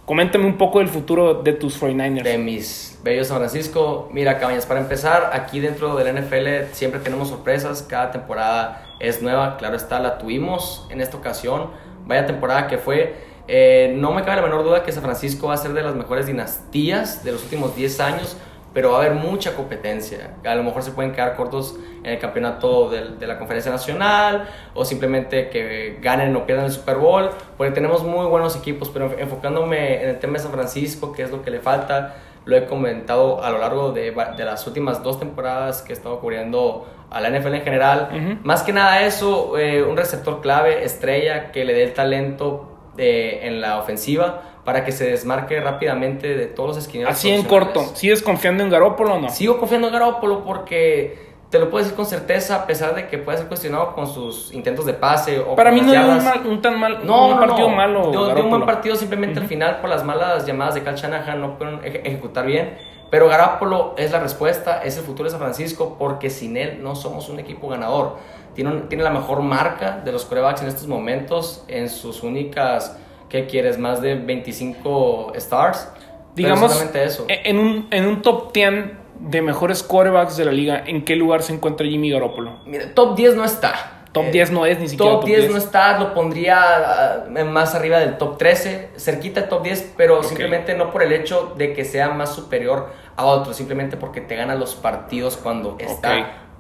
Coméntame 0.05 0.45
un 0.45 0.57
poco 0.57 0.79
del 0.79 0.87
futuro 0.87 1.35
de 1.35 1.53
tus 1.53 1.79
49ers. 1.81 2.23
de 2.23 2.37
mis 2.37 2.99
bellos 3.03 3.27
San 3.27 3.37
Francisco. 3.37 4.09
Mira, 4.11 4.39
Cabañas, 4.39 4.65
para 4.65 4.79
empezar, 4.79 5.31
aquí 5.33 5.59
dentro 5.59 5.95
del 5.95 6.15
NFL 6.15 6.71
siempre 6.73 6.99
tenemos 6.99 7.29
sorpresas. 7.29 7.83
Cada 7.83 8.11
temporada 8.11 8.95
es 8.99 9.21
nueva, 9.21 9.57
claro 9.57 9.75
está, 9.75 9.99
la 9.99 10.17
tuvimos 10.17 10.87
en 10.89 11.01
esta 11.01 11.17
ocasión. 11.17 11.71
Vaya 12.05 12.25
temporada 12.25 12.67
que 12.67 12.77
fue. 12.77 13.27
Eh, 13.47 13.93
no 13.97 14.11
me 14.11 14.23
cabe 14.23 14.37
la 14.37 14.43
menor 14.43 14.63
duda 14.63 14.83
que 14.83 14.91
San 14.91 15.03
Francisco 15.03 15.47
va 15.47 15.55
a 15.55 15.57
ser 15.57 15.73
de 15.73 15.81
las 15.81 15.95
mejores 15.95 16.27
dinastías 16.27 17.23
de 17.23 17.31
los 17.31 17.43
últimos 17.43 17.75
10 17.75 17.99
años, 17.99 18.37
pero 18.73 18.91
va 18.91 18.97
a 18.97 18.99
haber 19.01 19.13
mucha 19.15 19.55
competencia. 19.55 20.35
A 20.45 20.55
lo 20.55 20.63
mejor 20.63 20.83
se 20.83 20.91
pueden 20.91 21.11
quedar 21.11 21.35
cortos 21.35 21.75
en 22.03 22.11
el 22.11 22.19
campeonato 22.19 22.89
del- 22.89 23.17
de, 23.19 23.27
la 23.27 23.37
Conferencia 23.37 23.71
Nacional 23.71 24.47
o 24.73 24.85
simplemente 24.85 25.49
que 25.49 25.97
ganen 26.01 26.35
o 26.35 26.45
pierdan 26.45 26.65
el 26.65 26.71
Super 26.71 26.97
Bowl, 26.97 27.29
porque 27.57 27.71
tenemos 27.73 28.03
muy 28.03 28.25
buenos 28.27 28.55
equipos, 28.55 28.89
pero 28.89 29.11
enfocándome 29.17 30.03
en 30.03 30.09
el 30.09 30.19
tema 30.19 30.33
de 30.33 30.39
San 30.39 30.51
Francisco, 30.51 31.11
que 31.13 31.23
es 31.23 31.31
lo 31.31 31.41
que 31.41 31.51
le 31.51 31.59
falta, 31.59 32.15
lo 32.45 32.55
he 32.55 32.65
comentado 32.65 33.43
a 33.43 33.49
lo 33.51 33.57
largo 33.59 33.91
de, 33.91 34.11
de 34.37 34.45
las 34.45 34.65
últimas 34.65 35.03
dos 35.03 35.19
temporadas 35.19 35.81
que 35.81 35.91
he 35.93 35.95
estado 35.95 36.19
cubriendo 36.19 36.87
a 37.11 37.19
la 37.21 37.29
NFL 37.29 37.55
en 37.55 37.61
general. 37.63 38.09
Ujú. 38.11 38.37
Más 38.43 38.63
que 38.63 38.71
nada 38.71 39.01
eso, 39.01 39.57
eh, 39.57 39.83
un 39.83 39.97
receptor 39.97 40.41
clave, 40.41 40.83
estrella, 40.83 41.51
que 41.51 41.65
le 41.65 41.73
dé 41.73 41.83
el 41.83 41.93
talento 41.93 42.68
eh, 42.99 43.47
en 43.47 43.61
la 43.61 43.77
ofensiva 43.79 44.41
para 44.65 44.83
que 44.85 44.91
se 44.91 45.05
desmarque 45.09 45.59
rápidamente 45.61 46.35
de 46.35 46.45
todos 46.45 46.69
los 46.69 46.77
esquineros. 46.77 47.13
Así 47.13 47.31
en 47.31 47.43
corto, 47.43 47.81
¿sigues 47.95 48.21
confiando 48.21 48.63
en 48.63 48.69
Garoppolo 48.69 49.15
o 49.15 49.19
no? 49.19 49.29
Sigo 49.29 49.57
confiando 49.57 49.87
en 49.87 49.93
Garoppolo 49.93 50.43
porque 50.43 51.27
te 51.49 51.57
lo 51.57 51.71
puedo 51.71 51.83
decir 51.83 51.95
con 51.95 52.05
certeza, 52.05 52.55
a 52.57 52.67
pesar 52.67 52.93
de 52.93 53.07
que 53.07 53.17
puede 53.17 53.39
ser 53.39 53.47
cuestionado 53.47 53.95
con 53.95 54.05
sus 54.05 54.53
intentos 54.53 54.85
de 54.85 54.93
pase 54.93 55.39
o 55.39 55.55
Para 55.55 55.71
mí 55.71 55.81
no 55.81 55.91
dio 55.91 56.01
un, 56.07 56.23
mal- 56.23 56.45
un 56.45 56.61
tan 56.61 56.79
mal, 56.79 56.99
No, 57.03 57.29
un 57.29 57.39
partido 57.39 57.69
no. 57.69 57.75
malo. 57.75 58.11
Dio, 58.11 58.35
dio 58.35 58.43
un 58.43 58.49
buen 58.51 58.65
partido 58.65 58.95
simplemente 58.95 59.39
al 59.39 59.47
final 59.47 59.79
por 59.81 59.89
las 59.89 60.03
malas 60.03 60.45
llamadas 60.45 60.75
de 60.75 60.83
Cal 60.83 60.95
Shanahan 60.95 61.41
no 61.41 61.57
pudieron 61.57 61.81
eje- 61.81 62.01
ejecutar 62.05 62.45
bien. 62.45 62.77
Pero 63.09 63.27
Garoppolo 63.27 63.95
es 63.97 64.11
la 64.11 64.19
respuesta, 64.19 64.83
es 64.83 64.95
el 64.97 65.03
futuro 65.03 65.23
de 65.23 65.31
San 65.31 65.39
Francisco 65.39 65.95
porque 65.97 66.29
sin 66.29 66.55
él 66.57 66.83
no 66.83 66.95
somos 66.95 67.27
un 67.29 67.39
equipo 67.39 67.67
ganador. 67.67 68.17
Tiene, 68.55 68.71
un- 68.71 68.89
tiene 68.89 69.03
la 69.03 69.11
mejor 69.11 69.41
marca 69.41 70.01
de 70.03 70.11
los 70.11 70.25
corebacks 70.25 70.61
en 70.61 70.67
estos 70.67 70.87
momentos 70.87 71.63
en 71.67 71.89
sus 71.89 72.23
únicas, 72.23 72.97
¿qué 73.29 73.45
quieres? 73.47 73.77
Más 73.77 74.01
de 74.01 74.15
25 74.15 75.33
stars. 75.35 75.89
Digamos, 76.35 76.71
eso. 76.93 77.25
e- 77.27 77.41
en 77.49 77.59
un, 77.59 77.87
en 77.91 78.05
un 78.05 78.21
top 78.21 78.53
10 78.53 78.91
de 79.19 79.41
mejores 79.41 79.83
quarterbacks 79.83 80.37
de 80.37 80.45
la 80.45 80.51
liga, 80.51 80.83
¿en 80.85 81.03
qué 81.03 81.15
lugar 81.15 81.41
se 81.43 81.53
encuentra 81.53 81.85
Jimmy 81.85 82.09
Garoppolo? 82.11 82.59
Mira, 82.65 82.93
top 82.93 83.15
10 83.17 83.35
no 83.35 83.43
está. 83.43 83.95
Top 84.11 84.23
Eh, 84.25 84.31
10 84.31 84.51
no 84.51 84.65
es 84.65 84.79
ni 84.79 84.87
siquiera 84.89 85.11
Top 85.11 85.25
10 85.25 85.51
no 85.51 85.57
está, 85.57 85.99
lo 85.99 86.15
pondría 86.15 86.57
ah, 86.59 87.25
más 87.45 87.75
arriba 87.75 87.99
del 87.99 88.17
top 88.17 88.37
13, 88.39 88.89
cerquita 88.97 89.41
del 89.41 89.49
top 89.49 89.61
10, 89.63 89.93
pero 89.97 90.23
simplemente 90.23 90.75
no 90.75 90.89
por 90.91 91.03
el 91.03 91.11
hecho 91.11 91.53
de 91.57 91.73
que 91.73 91.85
sea 91.85 92.09
más 92.09 92.33
superior 92.33 92.89
a 93.15 93.25
otros, 93.25 93.55
simplemente 93.55 93.97
porque 93.97 94.21
te 94.21 94.35
gana 94.35 94.55
los 94.55 94.73
partidos 94.73 95.37
cuando 95.37 95.75
está 95.79 96.15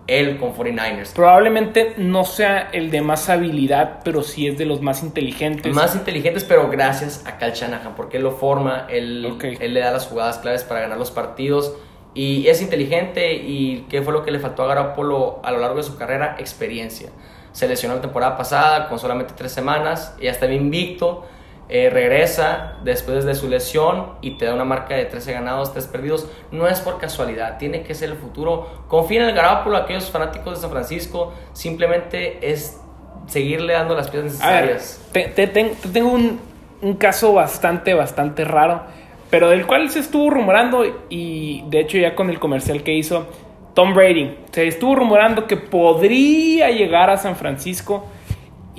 él 0.09 0.37
con 0.37 0.53
49ers. 0.55 1.13
Probablemente 1.13 1.93
no 1.97 2.25
sea 2.25 2.69
el 2.71 2.91
de 2.91 3.01
más 3.01 3.29
habilidad, 3.29 3.99
pero 4.03 4.23
sí 4.23 4.47
es 4.47 4.57
de 4.57 4.65
los 4.65 4.81
más 4.81 5.03
inteligentes. 5.03 5.73
Más 5.73 5.95
inteligentes, 5.95 6.43
pero 6.43 6.69
gracias 6.69 7.25
a 7.25 7.37
Cal 7.37 7.53
Shanahan, 7.53 7.95
porque 7.95 8.17
él 8.17 8.23
lo 8.23 8.31
forma, 8.31 8.87
él, 8.89 9.37
él 9.59 9.73
le 9.73 9.79
da 9.79 9.91
las 9.91 10.07
jugadas 10.07 10.39
claves 10.39 10.63
para 10.63 10.81
ganar 10.81 10.97
los 10.97 11.11
partidos. 11.11 11.75
Y 12.13 12.47
es 12.47 12.61
inteligente. 12.61 13.33
¿Y 13.33 13.85
qué 13.89 14.01
fue 14.01 14.13
lo 14.13 14.23
que 14.23 14.31
le 14.31 14.39
faltó 14.39 14.63
a 14.63 14.67
Garoppolo 14.67 15.39
a 15.43 15.51
lo 15.51 15.59
largo 15.59 15.77
de 15.77 15.83
su 15.83 15.97
carrera? 15.97 16.35
Experiencia. 16.39 17.09
Se 17.51 17.67
lesionó 17.67 17.95
la 17.95 18.01
temporada 18.01 18.37
pasada 18.37 18.89
con 18.89 18.99
solamente 18.99 19.33
tres 19.37 19.51
semanas. 19.51 20.15
Y 20.19 20.23
ya 20.23 20.31
estaba 20.31 20.53
invicto. 20.53 21.27
Eh, 21.69 21.89
regresa 21.91 22.77
después 22.83 23.25
de 23.25 23.35
su 23.35 23.47
lesión 23.47 24.13
y 24.21 24.31
te 24.37 24.45
da 24.45 24.55
una 24.55 24.65
marca 24.65 24.95
de 24.95 25.05
13 25.05 25.33
ganados, 25.33 25.71
3 25.71 25.85
perdidos. 25.87 26.27
No 26.51 26.67
es 26.67 26.79
por 26.79 26.97
casualidad, 26.99 27.57
tiene 27.59 27.83
que 27.83 27.93
ser 27.93 28.09
el 28.09 28.15
futuro. 28.17 28.83
Confía 28.87 29.21
en 29.23 29.29
el 29.29 29.35
Garoppolo, 29.35 29.77
aquellos 29.77 30.09
fanáticos 30.09 30.55
de 30.55 30.61
San 30.61 30.71
Francisco. 30.71 31.33
Simplemente 31.53 32.51
es 32.51 32.79
seguirle 33.27 33.73
dando 33.73 33.93
las 33.95 34.09
piezas 34.09 34.41
A 34.41 34.49
ver, 34.61 34.73
necesarias. 34.73 35.09
te, 35.11 35.23
te- 35.25 35.47
te- 35.47 35.75
te 35.81 35.89
tengo 35.89 36.09
un, 36.11 36.39
un 36.81 36.93
caso 36.95 37.33
bastante, 37.33 37.93
bastante 37.93 38.43
raro, 38.43 38.81
pero 39.29 39.49
del 39.49 39.67
cual 39.67 39.91
se 39.91 39.99
estuvo 39.99 40.31
rumorando 40.31 40.83
y 41.09 41.63
de 41.69 41.81
hecho 41.81 41.99
ya 41.99 42.15
con 42.15 42.31
el 42.31 42.39
comercial 42.39 42.81
que 42.81 42.93
hizo 42.93 43.27
Tom 43.75 43.93
Brady, 43.93 44.35
se 44.51 44.67
estuvo 44.67 44.95
rumorando 44.95 45.45
que 45.45 45.55
podría 45.55 46.71
llegar 46.71 47.11
a 47.11 47.17
San 47.17 47.35
Francisco 47.35 48.07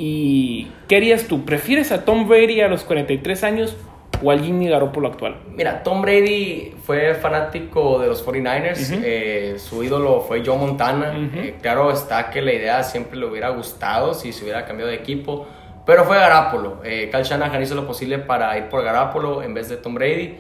y 0.03 0.69
¿qué 0.89 0.97
harías 0.97 1.25
tú? 1.27 1.45
¿Prefieres 1.45 1.93
a 1.93 2.07
Tom 2.07 2.27
Brady 2.27 2.63
a 2.63 2.69
los 2.69 2.85
43 2.85 3.45
años 3.45 3.77
o 4.23 4.31
al 4.31 4.41
Jimmy 4.41 4.67
Garoppolo 4.67 5.09
actual? 5.09 5.37
Mira, 5.55 5.83
Tom 5.83 6.01
Brady 6.01 6.73
fue 6.85 7.15
fanático 7.15 7.99
de 7.99 8.09
los 8.09 8.27
49ers. 8.27 8.93
Ujú. 8.95 9.01
eh, 9.05 9.57
su 9.59 9.85
ídolo 9.85 10.23
fue 10.23 10.43
Joe 10.43 10.57
Montana. 10.57 11.11
Ujú. 11.11 11.39
Eh, 11.39 11.55
claro 11.61 11.93
está 11.93 12.31
que 12.31 12.41
la 12.41 12.55
idea 12.55 12.83
siempre 12.83 13.19
le 13.19 13.27
hubiera 13.27 13.51
gustado 13.51 14.15
si 14.15 14.33
se 14.33 14.43
hubiera 14.45 14.65
cambiado 14.65 14.91
de 14.91 14.97
equipo. 14.97 15.47
Pero 15.85 16.05
fue 16.05 16.17
Garapolo. 16.17 16.79
Eh, 16.83 17.11
Cal 17.13 17.25
Shanahan 17.25 17.61
hizo 17.63 17.75
lo 17.75 17.87
posible 17.87 18.19
para 18.19 18.57
ir 18.57 18.69
por 18.71 18.83
Garapolo 18.83 19.43
en 19.43 19.53
vez 19.53 19.69
de 19.69 19.77
Tom 19.77 19.95
Brady. 19.95 20.37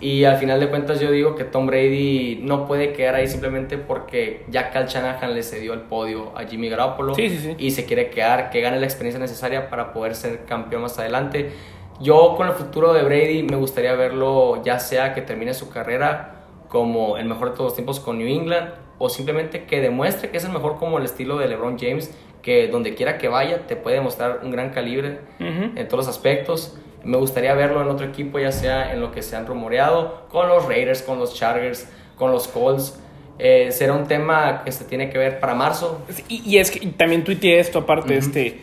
Y 0.00 0.24
al 0.24 0.36
final 0.38 0.60
de 0.60 0.68
cuentas 0.68 1.00
yo 1.00 1.10
digo 1.10 1.34
que 1.36 1.44
Tom 1.44 1.66
Brady 1.66 2.40
no 2.42 2.66
puede 2.66 2.92
quedar 2.92 3.14
ahí 3.14 3.28
simplemente 3.28 3.78
porque 3.78 4.44
ya 4.48 4.70
Cal 4.70 4.86
Shanahan 4.88 5.34
le 5.34 5.42
cedió 5.42 5.72
el 5.72 5.80
podio 5.82 6.36
a 6.36 6.44
Jimmy 6.44 6.68
Garoppolo 6.68 7.14
Sí, 7.14 7.30
sí, 7.30 7.38
sí. 7.38 7.54
y 7.58 7.70
se 7.70 7.84
quiere 7.86 8.10
quedar, 8.10 8.50
que 8.50 8.60
gane 8.60 8.78
la 8.80 8.86
experiencia 8.86 9.20
necesaria 9.20 9.70
para 9.70 9.92
poder 9.92 10.14
ser 10.14 10.44
campeón 10.46 10.82
más 10.82 10.98
adelante. 10.98 11.52
Yo 12.00 12.34
con 12.36 12.48
el 12.48 12.54
futuro 12.54 12.92
de 12.92 13.02
Brady 13.02 13.44
me 13.44 13.56
gustaría 13.56 13.94
verlo 13.94 14.62
ya 14.64 14.80
sea 14.80 15.14
que 15.14 15.22
termine 15.22 15.54
su 15.54 15.70
carrera 15.70 16.42
como 16.68 17.16
el 17.16 17.26
mejor 17.26 17.50
de 17.50 17.56
todos 17.56 17.66
los 17.70 17.74
tiempos 17.74 18.00
con 18.00 18.18
New 18.18 18.26
England 18.26 18.70
o 18.98 19.08
simplemente 19.08 19.64
que 19.64 19.80
demuestre 19.80 20.30
que 20.30 20.38
es 20.38 20.44
el 20.44 20.50
mejor 20.50 20.76
como 20.76 20.98
el 20.98 21.04
estilo 21.04 21.38
de 21.38 21.46
LeBron 21.46 21.78
James, 21.78 22.12
que 22.42 22.66
donde 22.68 22.94
quiera 22.94 23.16
que 23.16 23.28
vaya 23.28 23.66
te 23.68 23.76
puede 23.76 24.00
mostrar 24.00 24.40
un 24.42 24.50
gran 24.50 24.70
calibre 24.70 25.20
en 25.38 25.88
todos 25.88 26.06
los 26.06 26.08
aspectos. 26.08 26.76
Me 27.04 27.16
gustaría 27.16 27.54
verlo 27.54 27.82
en 27.82 27.88
otro 27.88 28.06
equipo, 28.06 28.38
ya 28.38 28.52
sea 28.52 28.92
en 28.92 29.00
lo 29.00 29.12
que 29.12 29.22
se 29.22 29.36
han 29.36 29.46
rumoreado, 29.46 30.26
con 30.30 30.48
los 30.48 30.66
Raiders, 30.66 31.02
con 31.02 31.18
los 31.18 31.34
Chargers, 31.34 31.88
con 32.16 32.32
los 32.32 32.48
Colts. 32.48 32.98
Eh, 33.38 33.70
será 33.72 33.94
un 33.94 34.06
tema 34.06 34.62
que 34.64 34.72
se 34.72 34.84
tiene 34.84 35.10
que 35.10 35.18
ver 35.18 35.40
para 35.40 35.54
marzo. 35.54 36.00
Y, 36.28 36.42
y 36.48 36.58
es 36.58 36.70
que 36.70 36.84
y 36.84 36.90
también 36.92 37.24
tuiteé 37.24 37.58
esto 37.58 37.80
aparte, 37.80 38.16
este 38.16 38.60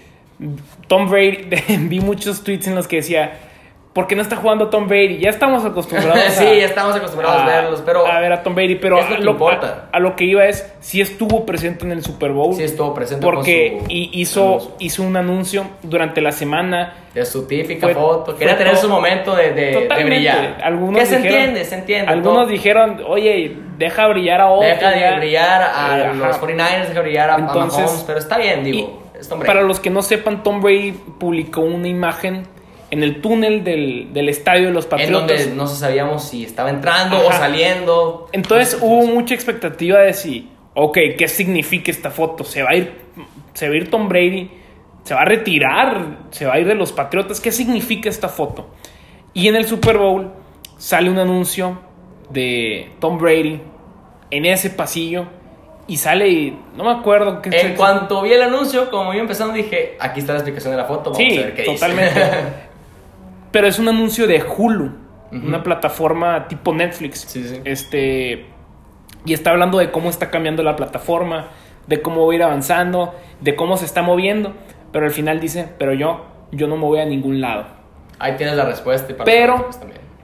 Tom 0.88 1.10
Brady, 1.10 1.50
vi 1.88 2.00
muchos 2.00 2.44
tweets 2.44 2.68
en 2.68 2.76
los 2.76 2.88
que 2.88 2.98
decía, 2.98 3.51
¿por 3.94 4.08
qué 4.08 4.16
no 4.16 4.22
está 4.22 4.36
jugando 4.38 4.70
Tom 4.70 4.88
Brady? 4.88 5.18
Ya 5.20 5.30
estamos 5.30 5.66
acostumbrados 5.66 6.18
a, 6.28 6.30
sí, 6.30 6.46
ya 6.46 6.66
estamos 6.66 6.96
acostumbrados 6.96 7.42
a, 7.42 7.46
verlos, 7.46 7.84
pero 7.86 8.06
a 8.08 8.20
ver 8.20 8.32
a 8.34 8.42
Tom 8.44 8.56
Brady, 8.56 8.76
pero 8.76 8.96
lo 8.98 9.02
a, 9.04 9.08
que 9.08 9.18
lo, 9.18 9.32
importa. 9.32 9.90
a- 9.92 9.98
a 9.98 10.00
lo 10.00 10.16
que 10.16 10.24
iba 10.26 10.46
es, 10.46 10.72
si 10.80 11.02
estuvo 11.02 11.46
presente 11.46 11.86
en 11.86 11.92
el 11.92 12.04
Super 12.04 12.32
Bowl, 12.32 12.56
sí 12.56 12.64
estuvo 12.64 12.94
presente 12.94 13.24
porque 13.26 13.74
con 13.78 13.86
su 13.88 13.92
hi- 13.92 14.10
hizo, 14.14 14.76
hizo 14.80 15.04
un 15.04 15.18
anuncio 15.18 15.66
durante 15.84 16.22
la 16.22 16.32
semana. 16.32 16.94
de 17.14 17.26
su 17.26 17.46
típica 17.46 17.88
Fue- 17.88 17.94
foto. 17.96 18.38
Quería 18.38 18.58
tener 18.58 18.74
todo- 18.74 18.84
su 18.84 18.90
momento 18.90 19.36
de, 19.36 19.52
de- 19.52 19.88
de 19.94 20.04
brillar. 20.06 20.58
Algunos 20.64 21.00
que 21.02 21.06
se 21.06 21.16
entiende, 21.18 21.66
se 21.66 21.76
entiende. 21.76 22.10
Algunos 22.12 22.44
todo. 22.44 22.52
dijeron, 22.52 23.02
oye, 23.06 23.58
deja 23.78 24.08
brillar 24.08 24.40
a 24.40 24.48
otro. 24.50 24.68
Deja 24.70 24.92
de 24.92 25.00
ya". 25.02 25.16
brillar 25.18 25.62
a 25.64 25.98
Eh, 26.00 26.04
ajá. 26.06 26.28
los 26.28 26.38
49ers, 26.40 26.88
deja 26.88 27.02
brillar 27.02 27.30
a, 27.30 27.36
a 27.36 27.40
Entonces, 27.40 27.82
Mahomes, 27.84 28.04
pero 28.08 28.20
está 28.20 28.38
bien, 28.38 28.64
digo. 28.64 29.02
Y 29.14 29.18
es 29.20 29.28
Tom 29.28 29.40
Brady. 29.40 29.48
para 29.54 29.62
los 29.68 29.82
que 29.82 29.90
no 29.90 30.02
sepan, 30.02 30.42
Tom 30.44 30.62
Brady 30.62 30.94
publicó 31.20 31.60
una 31.62 31.90
imagen 31.90 32.48
en 32.92 33.04
el 33.04 33.22
túnel 33.22 33.64
del, 33.64 34.10
del 34.14 34.30
estadio 34.30 34.68
de 34.68 34.72
los 34.74 34.84
en 34.86 34.90
Patriotas. 34.92 35.28
donde 35.28 35.56
no 35.56 35.68
sabíamos 35.68 36.24
si 36.28 36.44
estaba 36.44 36.70
entrando 36.70 37.26
o 37.26 37.32
saliendo. 37.32 38.28
Entonces 38.34 38.78
hubo 38.82 39.06
mucha 39.08 39.34
expectativa 39.34 40.00
de 40.00 40.14
si, 40.14 40.50
ok, 40.76 40.98
¿qué 41.18 41.28
significa 41.28 41.90
esta 41.90 42.12
foto? 42.12 42.44
¿Se 42.44 42.62
va 42.64 42.72
a 42.72 42.76
ir, 42.76 42.92
se 43.54 43.68
va 43.70 43.74
a 43.74 43.78
ir 43.78 43.90
Tom 43.90 44.08
Brady? 44.10 44.52
¿Se 45.04 45.14
va 45.16 45.22
a 45.22 45.26
retirar? 45.26 46.06
¿Se 46.32 46.46
va 46.46 46.54
a 46.54 46.60
ir 46.60 46.68
de 46.68 46.76
los 46.76 46.92
Patriotas? 46.92 47.40
¿Qué 47.40 47.52
significa 47.52 48.10
esta 48.10 48.28
foto? 48.30 48.70
Y 49.34 49.48
en 49.48 49.56
el 49.56 49.66
Super 49.66 49.98
Bowl 49.98 50.32
sale 50.78 51.10
un 51.10 51.18
anuncio 51.18 51.80
de 52.30 52.92
Tom 53.00 53.18
Brady 53.18 53.62
en 54.30 54.46
ese 54.46 54.70
pasillo 54.70 55.26
y 55.88 55.98
sale 55.98 56.30
y 56.30 56.58
no 56.76 56.84
me 56.84 56.92
acuerdo 56.92 57.42
qué 57.42 57.50
En 57.50 57.76
cuanto 57.76 58.22
vi 58.22 58.34
el 58.34 58.42
anuncio, 58.42 58.90
como 58.92 59.14
iba 59.14 59.22
empezando, 59.22 59.54
dije, 59.54 59.98
aquí 60.00 60.20
está 60.20 60.34
la 60.34 60.40
explicación 60.40 60.72
de 60.72 60.78
la 60.78 60.86
foto, 60.86 61.12
vamos 61.12 61.18
Sí, 61.18 61.38
a 61.38 61.42
ver 61.42 61.54
qué 61.56 61.64
totalmente. 61.64 62.20
dice. 62.20 62.71
Pero 63.52 63.68
es 63.68 63.80
un 63.80 63.88
anuncio 63.88 64.28
de 64.28 64.44
Hulu, 64.44 64.92
una 65.32 65.64
plataforma 65.64 66.48
tipo 66.48 66.74
Netflix. 66.74 67.20
Sí, 67.28 67.44
sí. 67.48 67.62
Este. 67.64 68.48
Y 69.26 69.34
está 69.34 69.52
hablando 69.52 69.78
de 69.78 69.92
cómo 69.92 70.10
está 70.10 70.30
cambiando 70.30 70.64
la 70.64 70.76
plataforma, 70.76 71.48
de 71.88 72.02
cómo 72.02 72.26
va 72.26 72.34
a 72.34 72.36
ir 72.36 72.44
avanzando, 72.44 73.14
de 73.40 73.56
cómo 73.56 73.78
se 73.78 73.86
está 73.86 74.02
moviendo. 74.02 74.54
Pero 74.92 75.06
al 75.06 75.12
final 75.12 75.40
dice, 75.40 75.70
pero 75.78 75.94
yo, 75.94 76.26
yo 76.52 76.68
no 76.68 76.76
me 76.76 76.84
voy 76.84 77.00
a 77.00 77.06
ningún 77.06 77.40
lado. 77.40 77.66
Ahí 78.20 78.36
tienes 78.36 78.56
la 78.56 78.66
respuesta 78.66 79.12
y 79.12 79.16
para 79.16 79.26
Pero-. 79.26 79.70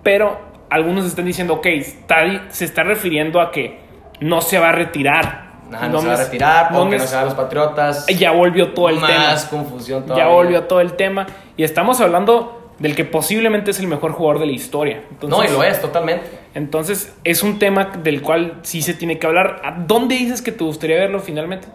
Pero 0.03 0.39
algunos 0.69 1.05
están 1.05 1.25
diciendo, 1.25 1.53
ok, 1.55 1.65
está- 1.67 2.49
se 2.49 2.65
está 2.65 2.83
refiriendo 2.83 3.39
a 3.39 3.51
que 3.51 3.79
no 4.19 4.41
se 4.41 4.59
va 4.59 4.69
a 4.69 4.71
retirar. 4.73 5.47
No, 5.69 5.99
se 5.99 6.07
va 6.07 6.13
a 6.13 6.17
retirar, 6.17 6.71
no 6.71 6.83
o 6.83 6.89
que 6.89 6.97
no 6.97 7.05
se 7.05 7.15
van 7.15 7.25
los 7.25 7.33
Patriotas. 7.33 8.05
Ya 8.17 8.31
volvió 8.31 8.73
todo 8.73 8.89
el 8.89 8.95
tema. 8.99 9.07
Más 9.17 9.45
confusión 9.45 10.03
todavía. 10.03 10.25
Ya 10.25 10.31
volvió 10.31 10.63
todo 10.63 10.79
el 10.81 10.93
tema. 10.93 11.27
Y 11.57 11.63
estamos 11.63 11.99
hablando 12.01 12.56
del 12.79 12.95
que 12.95 13.05
posiblemente 13.05 13.71
es 13.71 13.79
el 13.79 13.87
mejor 13.87 14.11
jugador 14.11 14.39
de 14.39 14.45
la 14.47 14.51
historia. 14.51 15.03
Entonces, 15.11 15.39
No, 15.39 15.43
y 15.45 15.57
lo 15.57 15.63
es, 15.63 15.81
totalmente. 15.81 16.25
Entonces, 16.53 17.13
es 17.23 17.43
un 17.43 17.59
tema 17.59 17.85
del 18.03 18.21
cual 18.21 18.59
sí 18.63 18.81
se 18.81 18.93
tiene 18.93 19.17
que 19.19 19.25
hablar. 19.27 19.61
¿A 19.63 19.71
dónde 19.85 20.15
dices 20.15 20.41
que 20.41 20.51
te 20.51 20.63
gustaría 20.63 20.97
verlo 20.97 21.19
finalmente? 21.19 21.67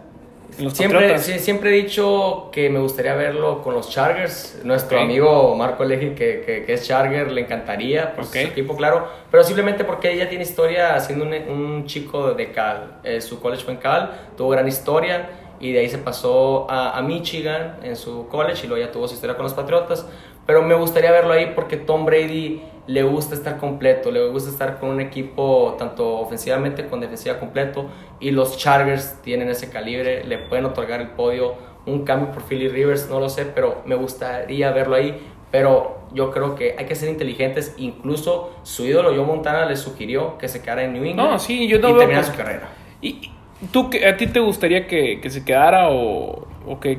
En 0.57 0.65
los 0.65 0.73
Siempre, 0.73 1.17
sí, 1.17 1.39
siempre 1.39 1.71
he 1.71 1.73
dicho 1.83 2.49
que 2.51 2.69
me 2.69 2.77
gustaría 2.77 3.15
verlo 3.15 3.63
con 3.63 3.73
los 3.73 3.89
Chargers. 3.89 4.61
Nuestro 4.63 4.99
amigo 4.99 5.55
Marco 5.55 5.83
Leggi, 5.83 6.11
que, 6.11 6.43
que, 6.45 6.63
que 6.63 6.73
es 6.73 6.87
Charger, 6.87 7.31
le 7.31 7.41
encantaría, 7.41 8.13
por 8.13 8.25
Ok. 8.25 8.31
su 8.33 8.37
equipo, 8.37 8.75
claro. 8.77 9.07
Pero 9.31 9.43
simplemente 9.43 9.83
porque 9.83 10.11
ella 10.11 10.29
tiene 10.29 10.43
historia 10.43 10.99
siendo 10.99 11.25
un, 11.25 11.33
un 11.33 11.85
chico 11.87 12.35
de 12.35 12.51
Cal. 12.51 12.97
Eh, 13.03 13.19
su 13.19 13.39
college 13.41 13.63
fue 13.63 13.73
en 13.73 13.79
Cal, 13.79 14.11
tuvo 14.37 14.49
gran 14.49 14.67
historia 14.67 15.27
y 15.59 15.71
de 15.71 15.79
ahí 15.79 15.89
se 15.89 15.97
pasó 15.97 16.67
a, 16.69 16.97
a 16.99 17.01
Michigan 17.01 17.77
en 17.81 17.95
su 17.95 18.27
college 18.27 18.65
y 18.65 18.69
luego 18.69 18.85
ya 18.85 18.91
tuvo 18.91 19.07
su 19.07 19.15
historia 19.15 19.35
con 19.35 19.45
los 19.45 19.55
Patriotas. 19.55 20.05
Pero 20.45 20.61
me 20.61 20.75
gustaría 20.75 21.11
verlo 21.11 21.33
ahí 21.33 21.51
porque 21.55 21.77
Tom 21.77 22.05
Brady 22.05 22.61
le 22.85 23.03
gusta 23.03 23.33
estar 23.33 23.57
completo, 23.57 24.11
le 24.11 24.27
gusta 24.27 24.49
estar 24.49 24.77
con 24.79 24.89
un 24.89 24.99
equipo 24.99 25.75
tanto 25.79 26.19
ofensivamente 26.19 26.85
como 26.87 27.01
defensiva 27.01 27.39
completo 27.39 27.85
y 28.19 28.31
los 28.31 28.57
Chargers 28.57 29.21
tienen 29.21 29.49
ese 29.49 29.69
calibre, 29.69 30.23
le 30.25 30.37
pueden 30.37 30.65
otorgar 30.65 30.99
el 30.99 31.07
podio, 31.09 31.53
un 31.85 32.03
cambio 32.03 32.31
por 32.31 32.43
Philly 32.43 32.67
Rivers, 32.67 33.09
no 33.09 33.19
lo 33.21 33.29
sé, 33.29 33.45
pero 33.45 33.81
me 33.85 33.95
gustaría 33.95 34.71
verlo 34.71 34.95
ahí, 34.95 35.17
pero 35.49 35.99
yo 36.13 36.31
creo 36.31 36.55
que 36.55 36.75
hay 36.77 36.85
que 36.85 36.95
ser 36.95 37.09
inteligentes, 37.09 37.73
incluso 37.77 38.51
su 38.63 38.85
ídolo 38.85 39.09
Joe 39.15 39.25
Montana 39.25 39.65
le 39.65 39.77
sugirió 39.77 40.37
que 40.37 40.49
se 40.49 40.61
quedara 40.61 40.83
en 40.83 40.93
New 40.93 41.05
England 41.05 41.31
No, 41.31 41.39
sí, 41.39 41.67
yo 41.67 41.79
no 41.79 41.87
y 41.89 41.91
veo 41.91 41.99
terminar 41.99 42.23
por- 42.23 42.31
su 42.31 42.37
carrera. 42.37 42.69
¿Y 43.01 43.31
tú, 43.71 43.89
a 44.05 44.17
ti 44.17 44.27
te 44.27 44.39
gustaría 44.41 44.87
que, 44.87 45.21
que 45.21 45.29
se 45.29 45.45
quedara 45.45 45.89
o, 45.89 46.47
o 46.67 46.79
que, 46.81 46.97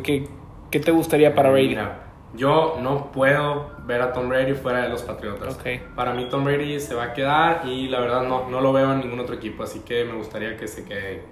te 0.70 0.90
gustaría 0.90 1.34
para 1.34 1.50
Brady? 1.50 1.68
Mira, 1.68 2.03
yo 2.36 2.78
no 2.82 3.12
puedo 3.12 3.70
ver 3.86 4.02
a 4.02 4.12
Tom 4.12 4.28
Brady 4.28 4.54
fuera 4.54 4.82
de 4.82 4.88
los 4.88 5.02
Patriotas. 5.02 5.54
Ok. 5.54 5.94
Para 5.94 6.12
mí 6.14 6.26
Tom 6.28 6.44
Brady 6.44 6.80
se 6.80 6.94
va 6.94 7.04
a 7.04 7.12
quedar 7.12 7.62
y 7.66 7.88
la 7.88 8.00
verdad 8.00 8.22
no, 8.22 8.48
no 8.48 8.60
lo 8.60 8.72
veo 8.72 8.92
en 8.92 9.00
ningún 9.00 9.20
otro 9.20 9.34
equipo, 9.36 9.62
así 9.62 9.80
que 9.80 10.04
me 10.04 10.14
gustaría 10.14 10.56
que 10.56 10.66
se 10.68 10.84
quede. 10.84 11.22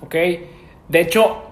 ¿Ok? 0.00 0.14
De 0.88 1.00
hecho, 1.00 1.42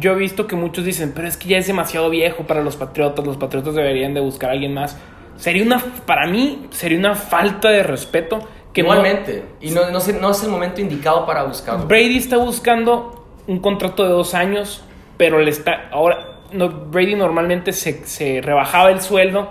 yo 0.00 0.12
he 0.12 0.16
visto 0.16 0.46
que 0.46 0.56
muchos 0.56 0.84
dicen, 0.84 1.12
pero 1.14 1.28
es 1.28 1.36
que 1.36 1.48
ya 1.48 1.58
es 1.58 1.66
demasiado 1.66 2.10
viejo 2.10 2.44
para 2.44 2.62
los 2.62 2.76
Patriotas, 2.76 3.24
los 3.26 3.36
Patriotas 3.36 3.74
deberían 3.74 4.14
de 4.14 4.20
buscar 4.20 4.50
a 4.50 4.52
alguien 4.54 4.74
más. 4.74 4.96
Sería 5.36 5.62
una, 5.64 5.78
para 6.06 6.26
mí, 6.26 6.66
sería 6.70 6.98
una 6.98 7.14
falta 7.14 7.68
de 7.70 7.82
respeto 7.82 8.40
que 8.72 8.82
no- 8.82 8.88
Igualmente, 8.88 9.44
y 9.60 9.70
no, 9.70 9.90
no, 9.90 9.98
no 10.20 10.30
es 10.30 10.42
el 10.42 10.48
momento 10.50 10.80
indicado 10.80 11.26
para 11.26 11.42
buscarlo. 11.44 11.86
Brady 11.86 12.16
está 12.16 12.36
buscando 12.38 13.26
un 13.46 13.58
contrato 13.60 14.02
de 14.04 14.10
dos 14.10 14.34
años, 14.34 14.82
pero 15.16 15.38
le 15.40 15.50
está. 15.50 15.88
Ahora, 15.90 16.31
no, 16.52 16.68
Brady 16.68 17.14
normalmente 17.14 17.72
se, 17.72 18.04
se 18.06 18.40
rebajaba 18.42 18.90
el 18.90 19.00
sueldo 19.00 19.50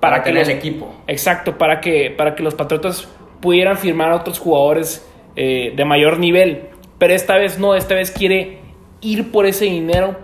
para, 0.00 0.16
Para 0.16 0.22
que 0.22 0.30
tener 0.30 0.42
los- 0.42 0.48
el 0.48 0.56
equipo. 0.58 0.94
Exacto, 1.06 1.56
para 1.58 1.80
que, 1.80 2.10
para 2.16 2.34
que 2.34 2.42
los 2.42 2.54
Patriotas 2.54 3.08
pudieran 3.40 3.76
firmar 3.78 4.10
a 4.12 4.16
otros 4.16 4.38
jugadores 4.38 5.08
eh, 5.36 5.72
de 5.74 5.84
mayor 5.84 6.18
nivel. 6.18 6.68
pero 6.98 7.14
esta 7.14 7.36
vez 7.36 7.58
no, 7.58 7.74
esta 7.74 7.94
vez 7.94 8.10
quiere 8.12 8.58
ir 9.00 9.32
por 9.32 9.46
ese 9.46 9.64
dinero. 9.64 10.16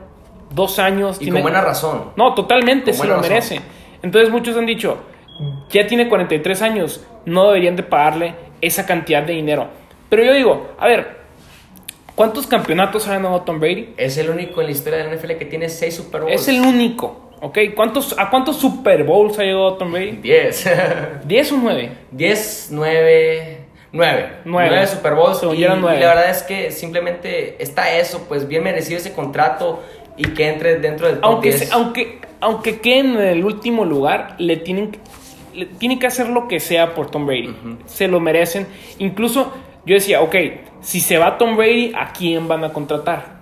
Dos 0.50 0.78
años. 0.78 1.16
Y 1.16 1.24
tiene- 1.24 1.34
con 1.40 1.42
buena 1.42 1.60
razón. 1.60 2.12
No, 2.16 2.34
totalmente, 2.34 2.92
se 2.92 3.06
lo 3.06 3.16
razón. 3.16 3.28
merece. 3.28 3.60
Entonces 4.02 4.30
muchos 4.30 4.56
han 4.56 4.64
dicho, 4.66 4.98
ya 5.70 5.86
tiene 5.86 6.08
43 6.08 6.62
años, 6.62 7.04
no 7.26 7.48
deberían 7.48 7.76
de 7.76 7.82
pagarle 7.82 8.34
esa 8.60 8.86
cantidad 8.86 9.22
de 9.24 9.32
dinero. 9.34 9.66
Pero 10.08 10.24
yo 10.24 10.32
digo, 10.32 10.68
a 10.78 10.86
ver, 10.86 11.17
¿cuántos 12.18 12.48
campeonatos 12.48 13.06
ha 13.06 13.12
ganado 13.12 13.40
Tom 13.42 13.60
Brady? 13.60 13.90
Es 13.96 14.18
el 14.18 14.28
único 14.28 14.60
en 14.60 14.66
la 14.66 14.72
historia 14.72 14.98
de 14.98 15.04
la 15.04 15.14
NFL 15.16 15.32
que 15.38 15.44
tiene 15.44 15.68
6 15.68 15.94
Super 15.94 16.22
Bowls. 16.22 16.34
Es 16.34 16.48
el 16.48 16.60
único, 16.60 17.30
¿ok? 17.40 17.58
¿Cuántos, 17.76 18.18
¿A 18.18 18.28
cuántos 18.28 18.56
Super 18.56 19.04
Bowls 19.04 19.38
ha 19.38 19.44
llegado 19.44 19.74
Tom 19.74 19.92
Brady? 19.92 20.18
10. 20.20 20.66
¿10 21.28 21.52
o 21.52 21.56
9? 21.62 21.92
10, 22.10 22.68
9, 22.72 23.58
9. 23.92 24.28
Nueve. 24.44 24.68
9 24.70 24.86
Super 24.88 25.14
Bowls. 25.14 25.40
Y, 25.44 25.56
y 25.58 25.62
la 25.64 25.76
verdad 25.76 26.28
es 26.30 26.42
que 26.42 26.72
simplemente 26.72 27.56
está 27.62 27.96
eso, 27.96 28.26
pues 28.28 28.48
bien 28.48 28.64
merecido 28.64 28.98
ese 28.98 29.12
contrato 29.12 29.82
y 30.16 30.24
que 30.34 30.48
entre 30.48 30.78
dentro 30.80 31.06
del 31.06 31.20
top 31.20 31.24
Aunque, 31.24 31.48
10. 31.52 31.68
se- 31.68 31.72
aunque, 31.72 32.18
aunque 32.40 32.80
queden 32.80 33.12
en 33.12 33.20
el 33.28 33.44
último 33.44 33.84
lugar, 33.84 34.34
le 34.38 34.56
tienen, 34.56 34.90
que- 34.90 34.98
le 35.54 35.66
tienen 35.66 35.98
que 36.00 36.06
hacer 36.08 36.28
lo 36.28 36.48
que 36.48 36.58
sea 36.60 36.94
por 36.94 37.10
Tom 37.10 37.24
Brady. 37.26 37.54
Se 37.86 38.08
lo 38.08 38.18
merecen. 38.20 38.66
Incluso 38.98 39.52
yo 39.86 39.94
decía, 39.94 40.20
ok, 40.20 40.34
si 40.80 41.00
se 41.00 41.18
va 41.18 41.36
Tom 41.38 41.56
Brady, 41.56 41.92
¿a 41.96 42.12
quién 42.12 42.46
van 42.48 42.64
a 42.64 42.72
contratar? 42.72 43.38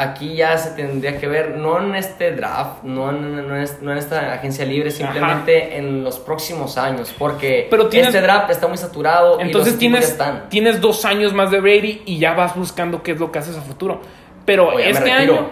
Aquí 0.00 0.34
ya 0.36 0.56
se 0.56 0.70
tendría 0.76 1.18
que 1.18 1.26
ver, 1.26 1.56
no 1.56 1.80
en 1.82 1.96
este 1.96 2.30
draft, 2.30 2.84
no 2.84 3.10
en, 3.10 3.48
no 3.48 3.56
en 3.56 3.62
es- 3.62 3.82
no 3.82 3.90
en 3.90 3.98
esta 3.98 4.32
agencia 4.34 4.64
libre, 4.64 4.92
simplemente 4.92 5.76
en 5.76 6.04
los 6.04 6.20
próximos 6.20 6.78
años, 6.78 7.12
porque 7.18 7.66
Pero 7.68 7.88
tienes- 7.88 8.14
este 8.14 8.20
draft 8.22 8.48
está 8.50 8.68
muy 8.68 8.76
saturado 8.78 9.40
Entonces 9.40 9.70
y 9.72 9.74
los 9.74 9.78
tienes, 9.80 10.08
están. 10.10 10.48
tienes 10.50 10.80
dos 10.80 11.04
años 11.04 11.32
más 11.34 11.50
de 11.50 11.60
Brady 11.60 12.02
y 12.06 12.18
ya 12.18 12.34
vas 12.34 12.54
buscando 12.54 13.02
qué 13.02 13.10
es 13.12 13.18
lo 13.18 13.32
que 13.32 13.40
haces 13.40 13.56
a 13.56 13.60
futuro. 13.60 14.00
Pero 14.44 14.68
O 14.68 14.78
ya 14.78 14.84
me 14.84 14.90
este 14.92 15.10
año... 15.10 15.50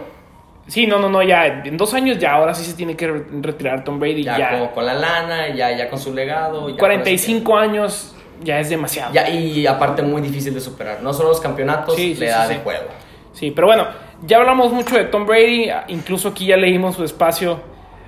Sí, 0.68 0.84
no, 0.86 0.98
no, 0.98 1.08
no, 1.08 1.22
ya 1.22 1.46
en 1.46 1.76
dos 1.76 1.94
años 1.94 2.18
ya, 2.18 2.32
ahora 2.34 2.52
sí 2.52 2.64
se 2.64 2.74
tiene 2.76 2.96
que 2.96 3.06
re- 3.06 3.24
retirar 3.40 3.84
Tom 3.84 4.00
Brady. 4.00 4.24
Ya, 4.24 4.36
Ya, 4.38 4.58
Con, 4.58 4.68
con 4.68 4.86
la 4.86 4.94
lana, 4.94 5.48
ya, 5.54 5.70
ya 5.76 5.88
con 5.88 5.98
su 5.98 6.12
legado. 6.12 6.68
ya 6.68 6.76
45 6.76 7.56
años 7.56 8.15
ya 8.42 8.60
es 8.60 8.68
demasiado. 8.70 9.12
Ya, 9.12 9.28
y 9.30 9.66
aparte 9.66 10.02
muy 10.02 10.22
difícil 10.22 10.54
de 10.54 10.60
superar, 10.60 11.02
no 11.02 11.12
solo 11.12 11.30
los 11.30 11.40
campeonatos, 11.40 11.94
Sí, 11.96 12.14
sí, 12.14 12.20
le 12.20 12.26
da 12.28 12.46
sí. 12.46 12.54
de 12.54 12.60
juego. 12.60 12.84
Sí, 13.32 13.50
pero 13.50 13.66
bueno, 13.66 13.86
ya 14.26 14.38
hablamos 14.38 14.72
mucho 14.72 14.96
de 14.96 15.04
Tom 15.04 15.26
Brady, 15.26 15.68
incluso 15.88 16.28
aquí 16.28 16.46
ya 16.46 16.56
leímos 16.56 16.96
su 16.96 17.04
espacio 17.04 17.60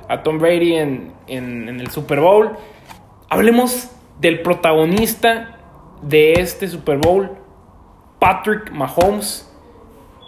a 0.09 0.23
Tom 0.23 0.39
Brady 0.39 0.75
en, 0.77 1.13
en- 1.27 1.69
en 1.69 1.81
el 1.81 1.91
Super 1.91 2.21
Bowl. 2.21 2.53
Hablemos 3.29 3.91
del 4.21 4.41
protagonista 4.41 5.59
de 6.03 6.33
este 6.35 6.67
Super 6.69 6.97
Bowl, 6.99 7.31
Patrick 8.19 8.71
Mahomes. 8.73 9.45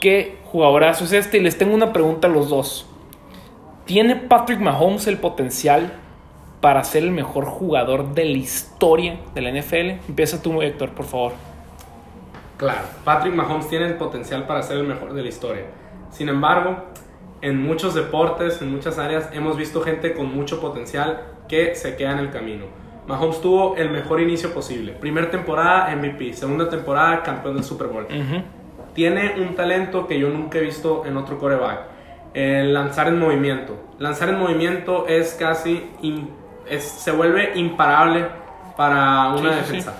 Qué 0.00 0.38
jugadorazo 0.44 1.04
es 1.04 1.12
este. 1.12 1.38
Y 1.38 1.40
les 1.40 1.56
tengo 1.56 1.74
una 1.74 1.92
pregunta 1.92 2.28
a 2.28 2.30
los 2.30 2.48
dos. 2.50 2.86
¿Tiene 3.86 4.16
Patrick 4.16 4.60
Mahomes 4.60 5.06
el 5.06 5.16
potencial 5.18 5.92
para 6.60 6.84
ser 6.84 7.02
el 7.04 7.10
mejor 7.10 7.44
jugador 7.46 8.14
de 8.14 8.24
la 8.26 8.36
historia 8.38 9.18
de 9.34 9.40
la 9.40 9.50
NFL? 9.50 10.06
Empieza 10.08 10.42
tú, 10.42 10.60
Héctor, 10.62 10.90
por 10.90 11.06
favor. 11.06 11.32
Claro, 12.56 12.80
Patrick 13.04 13.34
Mahomes 13.34 13.68
tiene 13.68 13.86
el 13.86 13.94
potencial 13.94 14.46
para 14.46 14.62
ser 14.62 14.76
el 14.78 14.84
mejor 14.86 15.14
de 15.14 15.22
la 15.22 15.28
historia. 15.28 15.64
Sin 16.10 16.28
embargo, 16.28 16.76
en 17.40 17.62
muchos 17.62 17.94
deportes, 17.94 18.60
en 18.60 18.70
muchas 18.70 18.98
áreas, 18.98 19.30
hemos 19.32 19.56
visto 19.56 19.80
gente 19.80 20.12
con 20.12 20.34
mucho 20.34 20.60
potencial 20.60 21.22
que 21.48 21.74
se 21.74 21.96
queda 21.96 22.12
en 22.12 22.18
el 22.18 22.30
camino. 22.30 22.66
Mahomes 23.06 23.40
tuvo 23.40 23.76
el 23.76 23.90
mejor 23.90 24.20
inicio 24.20 24.52
posible. 24.52 24.92
Primera 24.92 25.30
temporada 25.30 25.94
MVP, 25.96 26.34
segunda 26.34 26.68
temporada 26.68 27.22
campeón 27.22 27.54
del 27.54 27.64
Super 27.64 27.86
Bowl. 27.88 28.06
Tiene 28.92 29.40
un 29.40 29.54
talento 29.54 30.06
que 30.06 30.18
yo 30.18 30.28
nunca 30.28 30.58
he 30.58 30.60
visto 30.60 31.06
en 31.06 31.16
otro 31.16 31.38
coreback. 31.38 31.80
El 32.34 32.74
lanzar 32.74 33.08
en 33.08 33.18
movimiento. 33.18 33.76
Lanzar 33.98 34.28
en 34.28 34.38
movimiento 34.38 35.06
es 35.08 35.32
casi... 35.34 35.90
im- 36.02 36.28
es- 36.68 36.84
se 36.84 37.10
vuelve 37.12 37.52
imparable 37.56 38.26
para 38.76 39.28
una 39.28 39.38
Sí, 39.38 39.58
sí, 39.60 39.64
sí. 39.66 39.76
defensa. 39.76 39.94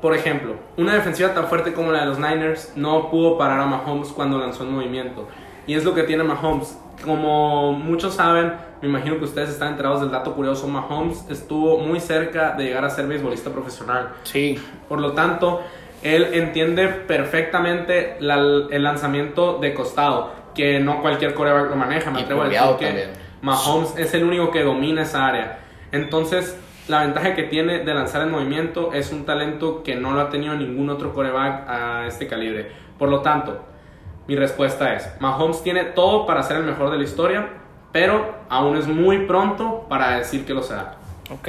Por 0.00 0.14
ejemplo, 0.14 0.54
una 0.78 0.94
defensiva 0.94 1.34
tan 1.34 1.46
fuerte 1.46 1.72
como 1.74 1.92
la 1.92 2.00
de 2.00 2.06
los 2.06 2.18
Niners 2.18 2.72
no 2.74 3.10
pudo 3.10 3.36
parar 3.36 3.60
a 3.60 3.66
Mahomes 3.66 4.08
cuando 4.08 4.38
lanzó 4.38 4.64
en 4.64 4.72
movimiento. 4.72 5.28
Y 5.66 5.74
es 5.74 5.84
lo 5.84 5.94
que 5.94 6.04
tiene 6.04 6.24
Mahomes. 6.24 6.78
Como 7.04 7.72
muchos 7.72 8.14
saben, 8.14 8.54
me 8.80 8.88
imagino 8.88 9.18
que 9.18 9.24
ustedes 9.24 9.50
están 9.50 9.68
enterados 9.68 10.00
del 10.00 10.10
dato 10.10 10.34
curioso, 10.34 10.66
Mahomes 10.68 11.26
estuvo 11.30 11.78
muy 11.78 12.00
cerca 12.00 12.52
de 12.52 12.64
llegar 12.64 12.84
a 12.84 12.90
ser 12.90 13.06
beisbolista 13.06 13.50
profesional. 13.50 14.10
Sí. 14.22 14.58
Por 14.88 15.00
lo 15.00 15.12
tanto, 15.12 15.60
él 16.02 16.28
entiende 16.32 16.88
perfectamente 16.88 18.16
la- 18.20 18.66
el 18.70 18.82
lanzamiento 18.82 19.58
de 19.58 19.74
costado, 19.74 20.30
que 20.54 20.80
no 20.80 21.00
cualquier 21.02 21.34
coreback 21.34 21.70
lo 21.70 21.76
maneja. 21.76 22.10
Me 22.10 22.20
Y 22.20 22.22
atrevo 22.24 22.42
a 22.42 22.48
decir 22.48 22.60
que 22.78 22.86
también. 22.86 23.10
Mahomes 23.42 23.96
es 23.96 24.14
el 24.14 24.24
único 24.24 24.50
que 24.50 24.62
domina 24.62 25.02
esa 25.02 25.26
área. 25.26 25.58
Entonces, 25.92 26.58
la 26.88 27.02
ventaja 27.02 27.34
que 27.34 27.44
tiene 27.44 27.80
de 27.80 27.94
lanzar 27.94 28.22
en 28.22 28.30
movimiento 28.30 28.92
es 28.92 29.12
un 29.12 29.24
talento 29.24 29.82
que 29.82 29.96
no 29.96 30.12
lo 30.12 30.20
ha 30.20 30.28
tenido 30.30 30.54
ningún 30.54 30.90
otro 30.90 31.12
coreback 31.14 31.68
a 31.68 32.06
este 32.06 32.26
calibre. 32.26 32.70
Por 32.98 33.08
lo 33.08 33.20
tanto, 33.20 33.60
mi 34.26 34.36
respuesta 34.36 34.94
es, 34.94 35.10
Mahomes 35.20 35.62
tiene 35.62 35.84
todo 35.84 36.26
para 36.26 36.42
ser 36.42 36.58
el 36.58 36.64
mejor 36.64 36.90
de 36.90 36.98
la 36.98 37.04
historia, 37.04 37.48
pero 37.92 38.34
aún 38.48 38.76
es 38.76 38.86
muy 38.86 39.26
pronto 39.26 39.86
para 39.88 40.18
decir 40.18 40.44
que 40.44 40.54
lo 40.54 40.62
será. 40.62 40.96
Ok. 41.30 41.48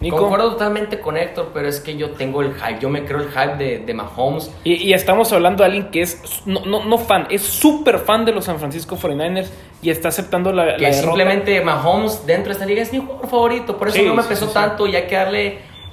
Nico. 0.00 0.16
Concuerdo 0.16 0.52
totalmente 0.52 0.98
con 0.98 1.16
Héctor, 1.18 1.50
pero 1.52 1.68
es 1.68 1.78
que 1.80 1.96
yo 1.96 2.10
tengo 2.12 2.40
el 2.40 2.54
hype, 2.54 2.80
yo 2.80 2.88
me 2.88 3.04
creo 3.04 3.18
el 3.20 3.28
hype 3.30 3.56
de, 3.56 3.78
de 3.80 3.94
Mahomes. 3.94 4.50
Y, 4.64 4.74
y 4.74 4.92
estamos 4.94 5.30
hablando 5.32 5.62
de 5.62 5.66
alguien 5.66 5.90
que 5.90 6.00
es 6.00 6.42
no, 6.46 6.64
no, 6.64 6.84
no 6.86 6.96
fan, 6.98 7.26
es 7.30 7.42
súper 7.42 7.98
fan 7.98 8.24
de 8.24 8.32
los 8.32 8.46
San 8.46 8.58
Francisco 8.58 8.96
49ers 8.96 9.48
y 9.82 9.90
está 9.90 10.08
aceptando 10.08 10.52
la, 10.52 10.64
la 10.64 10.76
Que 10.76 10.84
derrota. 10.86 11.02
simplemente 11.02 11.60
Mahomes 11.60 12.24
dentro 12.26 12.46
de 12.46 12.52
esta 12.52 12.64
liga 12.64 12.80
es 12.80 12.92
mi 12.92 12.98
jugador 13.00 13.28
favorito, 13.28 13.76
por 13.76 13.88
eso 13.88 13.98
Sí, 13.98 14.04
no 14.06 14.14
me 14.14 14.22
sí, 14.22 14.28
pesó 14.30 14.46
sí, 14.46 14.54
tanto 14.54 14.86
y 14.86 14.96
hay 14.96 15.06
que 15.06 15.14
darle 15.16 15.46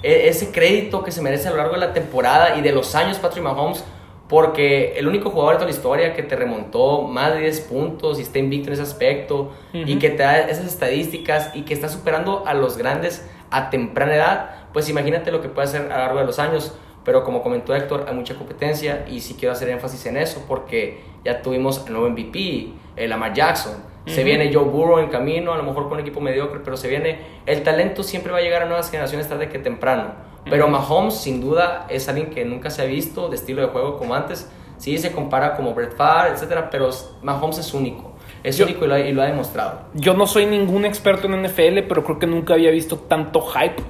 eh, 0.03 0.27
ese 0.29 0.51
crédito 0.53 1.03
que 1.03 1.11
se 1.11 1.21
merece 1.21 1.49
a 1.49 1.51
lo 1.51 1.57
largo 1.57 1.73
de 1.73 1.79
la 1.79 1.91
temporada 1.93 2.55
y 2.57 2.61
de 2.61 2.71
los 2.71 2.95
años 2.95 3.17
Patrick 3.17 3.43
Mahomes, 3.43 3.83
porque 4.29 4.93
el 4.97 5.07
único 5.07 5.29
jugador 5.29 5.53
de 5.53 5.57
toda 5.59 5.69
la 5.71 5.75
historia 5.75 6.13
que 6.13 6.23
te 6.23 6.35
remontó 6.35 7.01
más 7.03 7.33
de 7.33 7.39
10 7.41 7.61
puntos 7.61 8.19
y 8.19 8.21
está 8.23 8.39
invicto 8.39 8.67
en 8.67 8.73
ese 8.73 8.81
aspecto 8.83 9.51
y 9.73 9.97
que 9.99 10.09
te 10.09 10.23
da 10.23 10.39
esas 10.39 10.65
estadísticas 10.65 11.51
y 11.55 11.61
que 11.63 11.73
está 11.73 11.87
superando 11.89 12.43
a 12.45 12.53
los 12.53 12.77
grandes 12.77 13.25
a 13.51 13.69
temprana 13.69 14.15
edad, 14.15 14.49
pues 14.73 14.89
imagínate 14.89 15.31
lo 15.31 15.41
que 15.41 15.49
puede 15.49 15.67
hacer 15.67 15.91
a 15.91 15.97
lo 15.97 16.03
largo 16.03 16.19
de 16.19 16.25
los 16.25 16.39
años. 16.39 16.75
Pero 17.03 17.23
como 17.23 17.41
comentó 17.41 17.73
Héctor, 17.73 18.05
hay 18.09 18.13
mucha 18.13 18.35
competencia 18.35 19.05
y 19.09 19.21
sí 19.21 19.35
quiero 19.39 19.53
hacer 19.53 19.69
énfasis 19.69 20.05
en 20.07 20.17
eso 20.17 20.43
porque 20.45 21.01
ya 21.23 21.41
tuvimos 21.41 21.85
el 21.87 21.93
nuevo 21.93 22.09
MVP, 22.09 22.73
el 22.97 23.09
Lamar 23.09 23.33
Jackson. 23.33 23.75
Se 24.05 24.15
Ujú. 24.15 24.25
viene 24.25 24.53
Joe 24.53 24.65
Burrow 24.65 24.99
en 24.99 25.07
camino, 25.07 25.53
a 25.53 25.57
lo 25.57 25.63
mejor 25.63 25.83
con 25.83 25.93
un 25.93 25.99
equipo 25.99 26.19
mediocre, 26.19 26.59
pero 26.63 26.75
se 26.75 26.89
viene. 26.89 27.19
El 27.45 27.63
talento 27.63 28.03
siempre 28.03 28.31
va 28.33 28.39
a 28.39 28.41
llegar 28.41 28.63
a 28.63 28.65
nuevas 28.65 28.89
generaciones 28.91 29.27
tarde 29.29 29.47
que 29.49 29.59
temprano. 29.59 30.11
Pero. 30.49 30.67
Mahomes, 30.67 31.15
sin 31.15 31.41
duda, 31.41 31.85
es 31.89 32.07
alguien 32.07 32.29
que 32.29 32.45
nunca 32.45 32.69
se 32.69 32.81
ha 32.81 32.85
visto 32.85 33.29
de 33.29 33.35
estilo 33.35 33.61
de 33.61 33.67
juego 33.67 33.97
como 33.97 34.13
antes. 34.15 34.49
Sí, 34.77 34.97
se 34.97 35.11
compara 35.11 35.55
como 35.55 35.73
Brett 35.73 35.95
Favre, 35.95 36.31
etcétera, 36.33 36.69
pero 36.69 36.89
Mahomes 37.21 37.57
es 37.57 37.73
único. 37.73 38.06
Es 38.43 38.57
Yo- 38.57 38.65
único 38.65 38.85
y 38.85 38.87
lo, 38.87 38.93
ha- 38.95 38.99
y 38.99 39.11
lo 39.13 39.21
ha 39.21 39.25
demostrado. 39.25 39.81
Yo 39.93 40.13
no 40.13 40.27
soy 40.27 40.45
ningún 40.45 40.85
experto 40.85 41.27
en 41.27 41.33
NFL, 41.43 41.83
pero 41.87 42.03
creo 42.03 42.19
que 42.19 42.27
nunca 42.27 42.53
había 42.53 42.71
visto 42.71 42.97
tanto 42.97 43.41
hype 43.41 43.81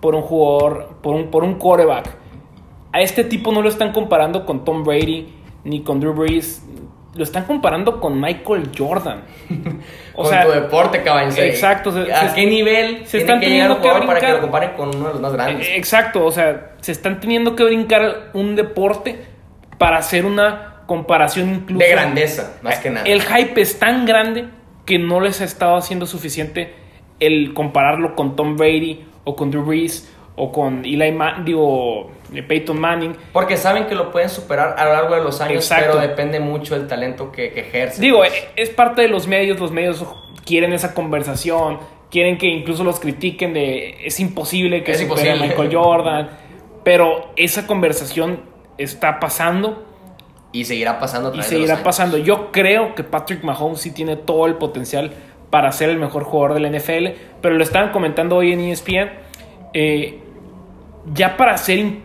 por 0.00 0.14
un 0.14 0.22
jugador, 0.22 0.94
por 1.02 1.14
un, 1.14 1.30
por 1.30 1.44
un 1.44 1.54
quarterback. 1.54 2.08
A 2.92 3.00
este 3.00 3.24
tipo 3.24 3.52
no 3.52 3.62
lo 3.62 3.68
están 3.68 3.92
comparando 3.92 4.44
con 4.46 4.64
Tom 4.64 4.82
Brady 4.84 5.32
ni 5.64 5.82
con 5.82 6.00
Drew 6.00 6.14
Brees. 6.14 6.64
Lo 7.14 7.24
están 7.24 7.44
comparando 7.44 8.00
con 8.00 8.20
Michael 8.20 8.70
Jordan. 8.76 9.22
O 10.12 10.22
con 10.24 10.32
sea, 10.32 10.44
tu 10.44 10.50
deporte, 10.52 11.02
caballo. 11.02 11.30
exacto, 11.42 11.92
se- 11.92 12.12
¿A 12.12 12.28
se- 12.28 12.34
qué 12.34 12.46
nivel 12.46 13.06
se 13.06 13.18
están 13.18 13.40
que 13.40 13.46
teniendo 13.46 13.76
que 13.76 13.82
jugador 13.82 14.06
para 14.06 14.20
que 14.20 14.26
brincar. 14.26 14.34
lo 14.36 14.42
comparen 14.42 14.70
con 14.76 14.88
uno 14.94 15.06
de 15.06 15.12
los 15.14 15.20
más 15.22 15.32
grandes? 15.32 15.68
Exacto, 15.74 16.26
o 16.26 16.30
sea, 16.30 16.72
se 16.80 16.92
están 16.92 17.20
teniendo 17.20 17.56
que 17.56 17.64
brincar 17.64 18.30
un 18.34 18.54
deporte 18.54 19.24
para 19.78 19.96
hacer 19.96 20.26
una 20.26 20.79
comparación 20.90 21.54
incluso. 21.54 21.78
de 21.84 21.88
grandeza, 21.88 22.58
más 22.62 22.78
que 22.80 22.90
nada. 22.90 23.06
El 23.06 23.22
hype 23.22 23.60
es 23.60 23.78
tan 23.78 24.06
grande 24.06 24.46
que 24.84 24.98
no 24.98 25.20
les 25.20 25.40
ha 25.40 25.44
estado 25.44 25.76
haciendo 25.76 26.04
suficiente 26.04 26.74
el 27.20 27.54
compararlo 27.54 28.16
con 28.16 28.34
Tom 28.34 28.56
Brady 28.56 29.04
o 29.22 29.36
con 29.36 29.52
Drew 29.52 29.62
Brees 29.64 30.12
o 30.34 30.50
con 30.50 30.84
Eli 30.84 31.12
Ma- 31.12 31.42
digo, 31.44 32.10
eh, 32.34 32.42
Peyton 32.42 32.80
Manning. 32.80 33.14
Porque 33.32 33.56
saben 33.56 33.86
que 33.86 33.94
lo 33.94 34.10
pueden 34.10 34.28
superar 34.30 34.74
a 34.76 34.84
lo 34.86 34.92
largo 34.94 35.14
de 35.14 35.20
los 35.22 35.40
años, 35.40 35.62
Exacto. 35.64 35.90
pero 35.92 36.00
depende 36.00 36.40
mucho 36.40 36.76
del 36.76 36.88
talento 36.88 37.30
que, 37.30 37.52
que 37.52 37.60
ejerce. 37.60 38.00
Digo, 38.02 38.24
eh, 38.24 38.30
es 38.56 38.70
parte 38.70 39.02
de 39.02 39.08
los 39.08 39.28
medios, 39.28 39.60
los 39.60 39.70
medios 39.70 40.04
quieren 40.44 40.72
esa 40.72 40.92
conversación, 40.92 41.78
quieren 42.10 42.36
que 42.36 42.46
incluso 42.48 42.82
los 42.82 42.98
critiquen 42.98 43.52
de 43.54 43.96
es 44.04 44.18
imposible 44.18 44.82
que 44.82 44.90
Es 44.92 44.98
supere 44.98 45.30
a. 45.30 45.36
Michael 45.46 45.70
Jordan, 45.72 46.30
pero 46.82 47.30
esa 47.36 47.66
conversación 47.68 48.40
está 48.78 49.20
pasando 49.20 49.86
y 50.52 50.64
seguirá 50.64 50.98
pasando 50.98 51.32
y 51.34 51.42
seguirá 51.42 51.74
pasando. 51.84 52.16
Yo 52.18 52.50
creo 52.52 52.94
que 52.94 53.04
Patrick 53.04 53.42
Mahomes 53.44 53.80
sí 53.80 53.92
tiene 53.92 54.16
todo 54.16 54.46
el 54.46 54.54
potencial 54.56 55.12
para 55.50 55.70
ser 55.72 55.90
el 55.90 55.98
mejor 55.98 56.24
jugador 56.24 56.54
de 56.54 56.60
la 56.60 56.68
NFL, 56.68 57.08
pero 57.40 57.54
lo 57.56 57.62
estaban 57.62 57.90
comentando 57.92 58.36
hoy 58.36 58.52
en 58.52 58.60
ESPN. 58.60 59.10
eh, 59.72 60.20
ya 61.14 61.36
para 61.36 61.52
hacer 61.54 61.78
in- 61.78 62.02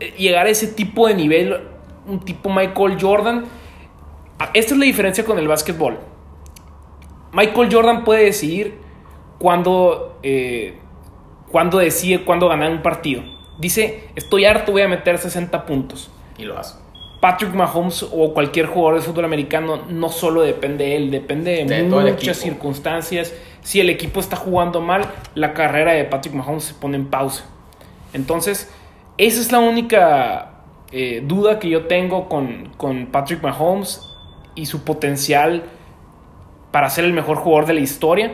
eh, 0.00 0.14
llegar 0.16 0.46
a 0.46 0.48
ese 0.48 0.68
tipo 0.68 1.06
de 1.08 1.14
nivel 1.14 1.60
un 2.06 2.20
tipo 2.20 2.48
Michael 2.50 2.96
Jordan. 3.00 3.44
Esta 4.54 4.74
es 4.74 4.78
la 4.78 4.84
diferencia 4.86 5.24
con 5.24 5.38
el 5.38 5.46
básquetbol. 5.48 5.98
Michael 7.32 7.68
Jordan 7.72 8.04
puede 8.04 8.24
decidir 8.24 8.78
cuándo, 9.38 10.18
eh, 10.22 10.78
cuándo 11.50 11.78
decide 11.78 12.24
cuándo 12.24 12.48
ganar 12.48 12.70
un 12.70 12.82
partido. 12.82 13.22
Dice, 13.58 14.04
estoy 14.16 14.44
harto, 14.44 14.72
voy 14.72 14.82
a 14.82 14.88
meter 14.88 15.18
60 15.18 15.64
puntos. 15.66 16.10
Y 16.38 16.44
lo 16.44 16.58
hace. 16.58 16.76
Patrick 17.22 17.54
Mahomes 17.54 18.02
o 18.02 18.34
cualquier 18.34 18.66
jugador 18.66 18.96
de 18.96 19.06
fútbol 19.06 19.26
americano 19.26 19.84
no 19.88 20.08
solo 20.08 20.42
depende 20.42 20.86
de 20.86 20.96
él, 20.96 21.10
depende 21.12 21.64
de, 21.64 21.84
muchas 21.84 22.36
circunstancias. 22.38 23.32
Si 23.60 23.78
el 23.78 23.90
equipo 23.90 24.18
está 24.18 24.34
jugando 24.34 24.80
mal, 24.80 25.02
la 25.36 25.54
carrera 25.54 25.92
de 25.92 26.02
Patrick 26.02 26.34
Mahomes 26.34 26.64
se 26.64 26.74
pone 26.74 26.96
en 26.96 27.06
pausa. 27.06 27.44
Entonces, 28.12 28.74
esa 29.18 29.40
es 29.40 29.52
la 29.52 29.60
única 29.60 30.64
eh, 30.90 31.22
duda 31.24 31.60
que 31.60 31.68
yo 31.68 31.86
tengo 31.86 32.28
con, 32.28 32.72
con 32.76 33.06
Patrick 33.06 33.40
Mahomes 33.40 34.00
y 34.56 34.66
su 34.66 34.82
potencial 34.82 35.62
para 36.72 36.90
ser 36.90 37.04
el 37.04 37.12
mejor 37.12 37.36
jugador 37.36 37.66
de 37.66 37.74
la 37.74 37.80
historia. 37.82 38.32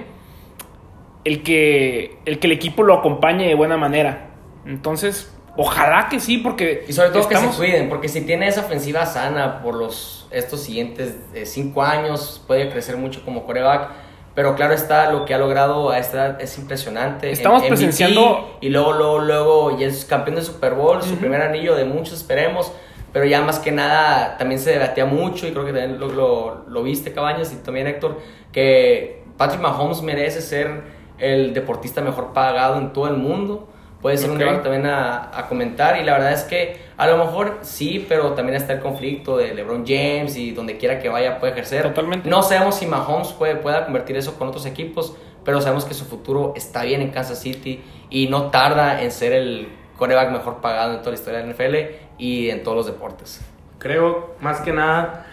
El 1.25 1.43
que, 1.43 2.17
el 2.25 2.39
que 2.39 2.47
el 2.47 2.55
equipo 2.55 2.85
lo 2.85 2.95
acompañe 2.95 3.49
de 3.49 3.55
buena 3.55 3.77
manera. 3.77 4.31
Entonces, 4.65 5.38
ojalá 5.59 6.09
que 6.09 6.19
sí, 6.21 6.39
porque 6.39 6.85
Y 6.89 6.93
sobre 6.95 7.11
todo 7.11 7.29
que 7.29 7.35
estamos- 7.35 7.55
se 7.57 7.61
cuiden, 7.63 7.89
porque 7.91 8.09
si 8.09 8.23
tiene 8.23 8.49
esa 8.49 8.63
ofensiva 8.63 9.05
sana 9.05 9.61
por 9.63 9.75
los 9.75 10.27
estos 10.31 10.61
siguientes 10.61 11.17
eh, 11.35 11.45
cinco 11.45 11.83
años, 11.83 12.43
puede 12.47 12.71
crecer 12.71 12.97
mucho 12.97 13.23
como 13.25 13.45
coreback. 13.45 13.91
Pero 14.35 14.55
claro 14.55 14.73
está, 14.73 15.11
lo 15.11 15.25
que 15.25 15.35
ha 15.35 15.39
logrado 15.39 15.91
a 15.91 15.99
esta 15.99 16.17
edad 16.27 16.41
es 16.41 16.57
impresionante. 16.59 17.31
Estamos 17.33 17.65
presenciando- 17.65 18.57
Y 18.61 18.69
luego, 18.69 18.93
luego, 18.93 19.19
luego, 19.19 19.77
y 19.79 19.85
es 19.85 20.05
campeón 20.05 20.37
de 20.37 20.43
Super 20.43 20.75
Bowl, 20.75 21.03
su 21.03 21.11
Ujú. 21.11 21.19
primer 21.21 21.43
anillo 21.43 21.75
de 21.75 21.85
muchos, 21.85 22.15
esperemos. 22.15 22.71
Pero 23.13 23.25
ya 23.25 23.41
más 23.41 23.59
que 23.59 23.73
nada, 23.73 24.37
también 24.39 24.61
se 24.61 24.71
debatía 24.71 25.07
mucho, 25.07 25.47
y 25.49 25.51
creo 25.53 25.65
que 25.65 25.73
también 25.73 25.99
lo, 25.99 26.09
lo, 26.09 26.65
lo 26.69 26.83
viste, 26.85 27.13
Cabañas, 27.13 27.53
y 27.53 27.57
también 27.57 27.87
Héctor, 27.89 28.19
que 28.53 29.25
Patrick 29.37 29.61
Mahomes 29.61 30.03
merece 30.03 30.41
ser 30.41 30.83
el 31.19 31.53
deportista 31.55 32.01
mejor 32.01 32.33
pagado 32.33 32.77
en 32.79 32.93
todo 32.93 33.09
el 33.09 33.17
mundo. 33.17 33.69
Puede 34.01 34.17
ser 34.17 34.31
un 34.31 34.39
debate 34.39 34.61
también 34.61 34.87
a, 34.87 35.37
a 35.37 35.49
comentar 35.49 36.01
y 36.01 36.05
la 36.05 36.13
verdad 36.13 36.33
es 36.33 36.45
que 36.45 36.89
a 36.97 37.07
lo 37.07 37.17
mejor 37.17 37.59
sí, 37.63 38.05
pero 38.09 38.33
también 38.35 38.57
está 38.57 38.73
el 38.73 38.81
conflicto 38.81 39.37
de 39.37 39.55
LeBron 39.55 39.85
James 39.87 40.37
y 40.37 40.53
donde 40.53 40.77
quiera 40.77 41.01
que 41.01 41.09
vaya 41.09 41.39
puede 41.39 41.53
ejercer. 41.53 41.83
Totalmente. 41.83 42.29
No 42.29 42.43
sabemos 42.43 42.77
si 42.77 42.87
Mahomes 42.87 43.29
puede, 43.29 43.57
pueda 43.57 43.85
convertir 43.85 44.17
eso 44.17 44.39
con 44.39 44.49
otros 44.49 44.67
equipos, 44.67 45.17
pero 45.45 45.61
sabemos 45.61 45.85
que 45.85 45.95
su 45.95 46.05
futuro 46.05 46.53
está 46.57 46.83
bien 46.83 47.01
en 47.01 47.11
Kansas 47.11 47.41
City 47.41 47.81
y 48.11 48.29
no 48.29 48.51
tarda 48.51 49.03
en 49.03 49.11
ser 49.11 49.33
el 49.33 49.69
coreback 49.97 50.31
mejor 50.31 50.61
pagado 50.61 50.95
en 50.95 50.99
toda 51.01 51.11
la 51.11 51.17
historia 51.17 51.41
de 51.41 51.47
la 51.47 51.53
NFL 51.53 51.77
y 52.19 52.51
en 52.51 52.63
todos 52.63 52.77
los 52.77 52.87
deportes. 52.87 53.41
Creo, 53.79 54.35
más 54.41 54.61
que 54.61 54.73
nada, 54.73 55.27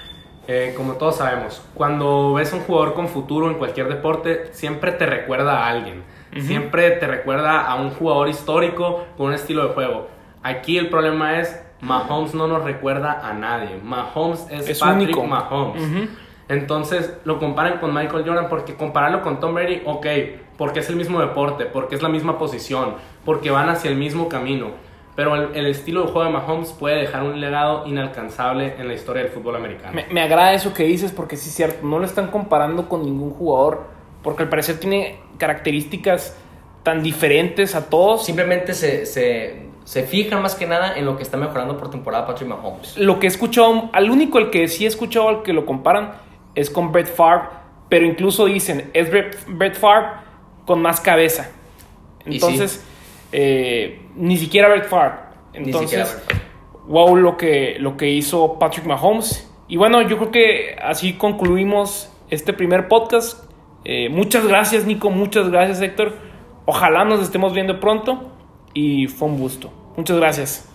eh, 0.47 0.73
como 0.77 0.93
todos 0.93 1.17
sabemos, 1.17 1.63
cuando 1.73 2.33
ves 2.33 2.53
un 2.53 2.61
jugador 2.61 2.93
con 2.93 3.07
futuro 3.07 3.49
en 3.49 3.57
cualquier 3.57 3.87
deporte, 3.89 4.49
siempre 4.53 4.91
te 4.91 5.05
recuerda 5.05 5.65
a 5.65 5.67
alguien. 5.67 6.03
Siempre 6.41 6.91
te 6.91 7.07
recuerda 7.07 7.61
a 7.61 7.75
un 7.75 7.91
jugador 7.91 8.27
histórico 8.29 9.05
con 9.17 9.27
un 9.27 9.33
estilo 9.33 9.67
de 9.67 9.73
juego. 9.73 10.07
Aquí 10.43 10.77
el 10.77 10.89
problema 10.89 11.39
es, 11.39 11.61
Mahomes 11.81 12.33
no 12.35 12.47
nos 12.47 12.63
recuerda 12.63 13.21
a 13.27 13.33
nadie. 13.33 13.79
Mahomes 13.83 14.45
es, 14.49 14.67
Es 14.69 14.79
Patrick 14.79 15.15
único. 15.15 15.23
Mahomes. 15.23 15.81
Ujú. 15.83 16.07
Entonces 16.47 17.17
lo 17.25 17.39
comparan 17.39 17.79
con 17.79 17.93
Michael 17.93 18.23
Jordan 18.25 18.47
porque 18.49 18.75
compararlo 18.75 19.21
con 19.21 19.39
Tom 19.39 19.55
Brady, 19.55 19.81
ok, 19.85 20.05
porque 20.57 20.79
es 20.81 20.89
el 20.89 20.95
mismo 20.95 21.19
deporte, 21.19 21.65
porque 21.65 21.95
es 21.95 22.03
la 22.03 22.09
misma 22.09 22.37
posición, 22.37 22.95
porque 23.23 23.49
van 23.49 23.69
hacia 23.69 23.89
el 23.89 23.97
mismo 23.97 24.29
camino. 24.29 24.67
Pero 25.15 25.33
el, 25.35 25.55
el 25.55 25.65
estilo 25.67 26.01
de 26.01 26.11
juego 26.11 26.25
de 26.25 26.33
Mahomes 26.33 26.73
puede 26.73 26.97
dejar 26.97 27.23
un 27.23 27.39
legado 27.39 27.87
inalcanzable 27.87 28.75
en 28.77 28.87
la 28.87 28.93
historia 28.93 29.23
del 29.23 29.31
fútbol 29.31 29.55
americano. 29.55 29.93
Me, 29.93 30.05
me 30.13 30.21
agrada 30.21 30.53
eso 30.53 30.73
que 30.73 30.83
dices 30.83 31.11
porque 31.13 31.37
sí 31.37 31.49
es 31.49 31.55
cierto, 31.55 31.87
no 31.87 31.99
lo 31.99 32.05
están 32.05 32.27
comparando 32.27 32.89
con 32.89 33.03
ningún 33.03 33.31
jugador 33.31 33.94
porque 34.25 34.41
al 34.41 34.49
parecer 34.49 34.79
tiene 34.79 35.17
características 35.37 36.35
tan 36.81 37.03
diferentes 37.03 37.75
a 37.75 37.91
todos. 37.91 38.25
Simplemente 38.25 38.73
se, 38.73 39.05
se, 39.05 39.67
se 39.83 40.01
fijan 40.01 40.41
más 40.41 40.55
que 40.55 40.65
nada 40.65 40.97
en 40.97 41.05
lo 41.05 41.15
que 41.15 41.21
está 41.21 41.37
mejorando 41.37 41.77
por 41.77 41.91
temporada 41.91 42.25
Patrick 42.25 42.49
Mahomes. 42.49 42.97
Lo 42.97 43.19
que 43.19 43.27
he 43.27 43.29
escuchado, 43.29 43.91
al 43.93 44.09
único 44.09 44.39
el 44.39 44.49
que 44.49 44.67
sí 44.67 44.85
he 44.85 44.87
escuchado 44.87 45.29
al 45.29 45.43
que 45.43 45.53
lo 45.53 45.67
comparan 45.67 46.13
es 46.55 46.71
con 46.71 46.91
Brett 46.91 47.05
Favre, 47.05 47.49
pero 47.87 48.07
incluso 48.07 48.47
dicen, 48.47 48.89
es 48.95 49.11
Brett, 49.11 49.37
Brett 49.47 49.75
Favre 49.75 50.07
con 50.65 50.81
más 50.81 50.99
cabeza. 51.01 51.51
Y 52.25 52.31
sí. 52.31 52.33
Entonces, 52.33 52.83
eh, 53.31 54.07
ni 54.15 54.37
siquiera 54.37 54.69
Brett 54.69 54.87
Favre. 54.87 55.19
Ni 55.53 55.71
siquiera 55.71 56.05
Entonces, 56.05 56.23
wow 56.87 57.15
lo 57.15 57.37
que, 57.37 57.77
lo 57.77 57.95
que 57.95 58.09
hizo 58.09 58.57
Patrick 58.57 58.87
Mahomes. 58.87 59.47
Y 59.67 59.77
bueno, 59.77 60.01
yo 60.01 60.17
creo 60.17 60.31
que 60.31 60.75
así 60.81 61.13
concluimos 61.13 62.11
este 62.31 62.53
primer 62.53 62.87
podcast. 62.87 63.45
Eh, 63.85 64.09
muchas 64.09 64.45
gracias, 64.47 64.85
Nico. 64.85 65.09
Muchas 65.09 65.49
gracias, 65.49 65.81
Héctor. 65.81 66.13
Ojalá 66.65 67.05
nos 67.05 67.21
estemos 67.21 67.53
viendo 67.53 67.79
pronto. 67.79 68.31
Y 68.73 69.07
fue 69.07 69.29
un 69.29 69.39
gusto. 69.39 69.71
Muchas 69.95 70.17
gracias. 70.17 70.74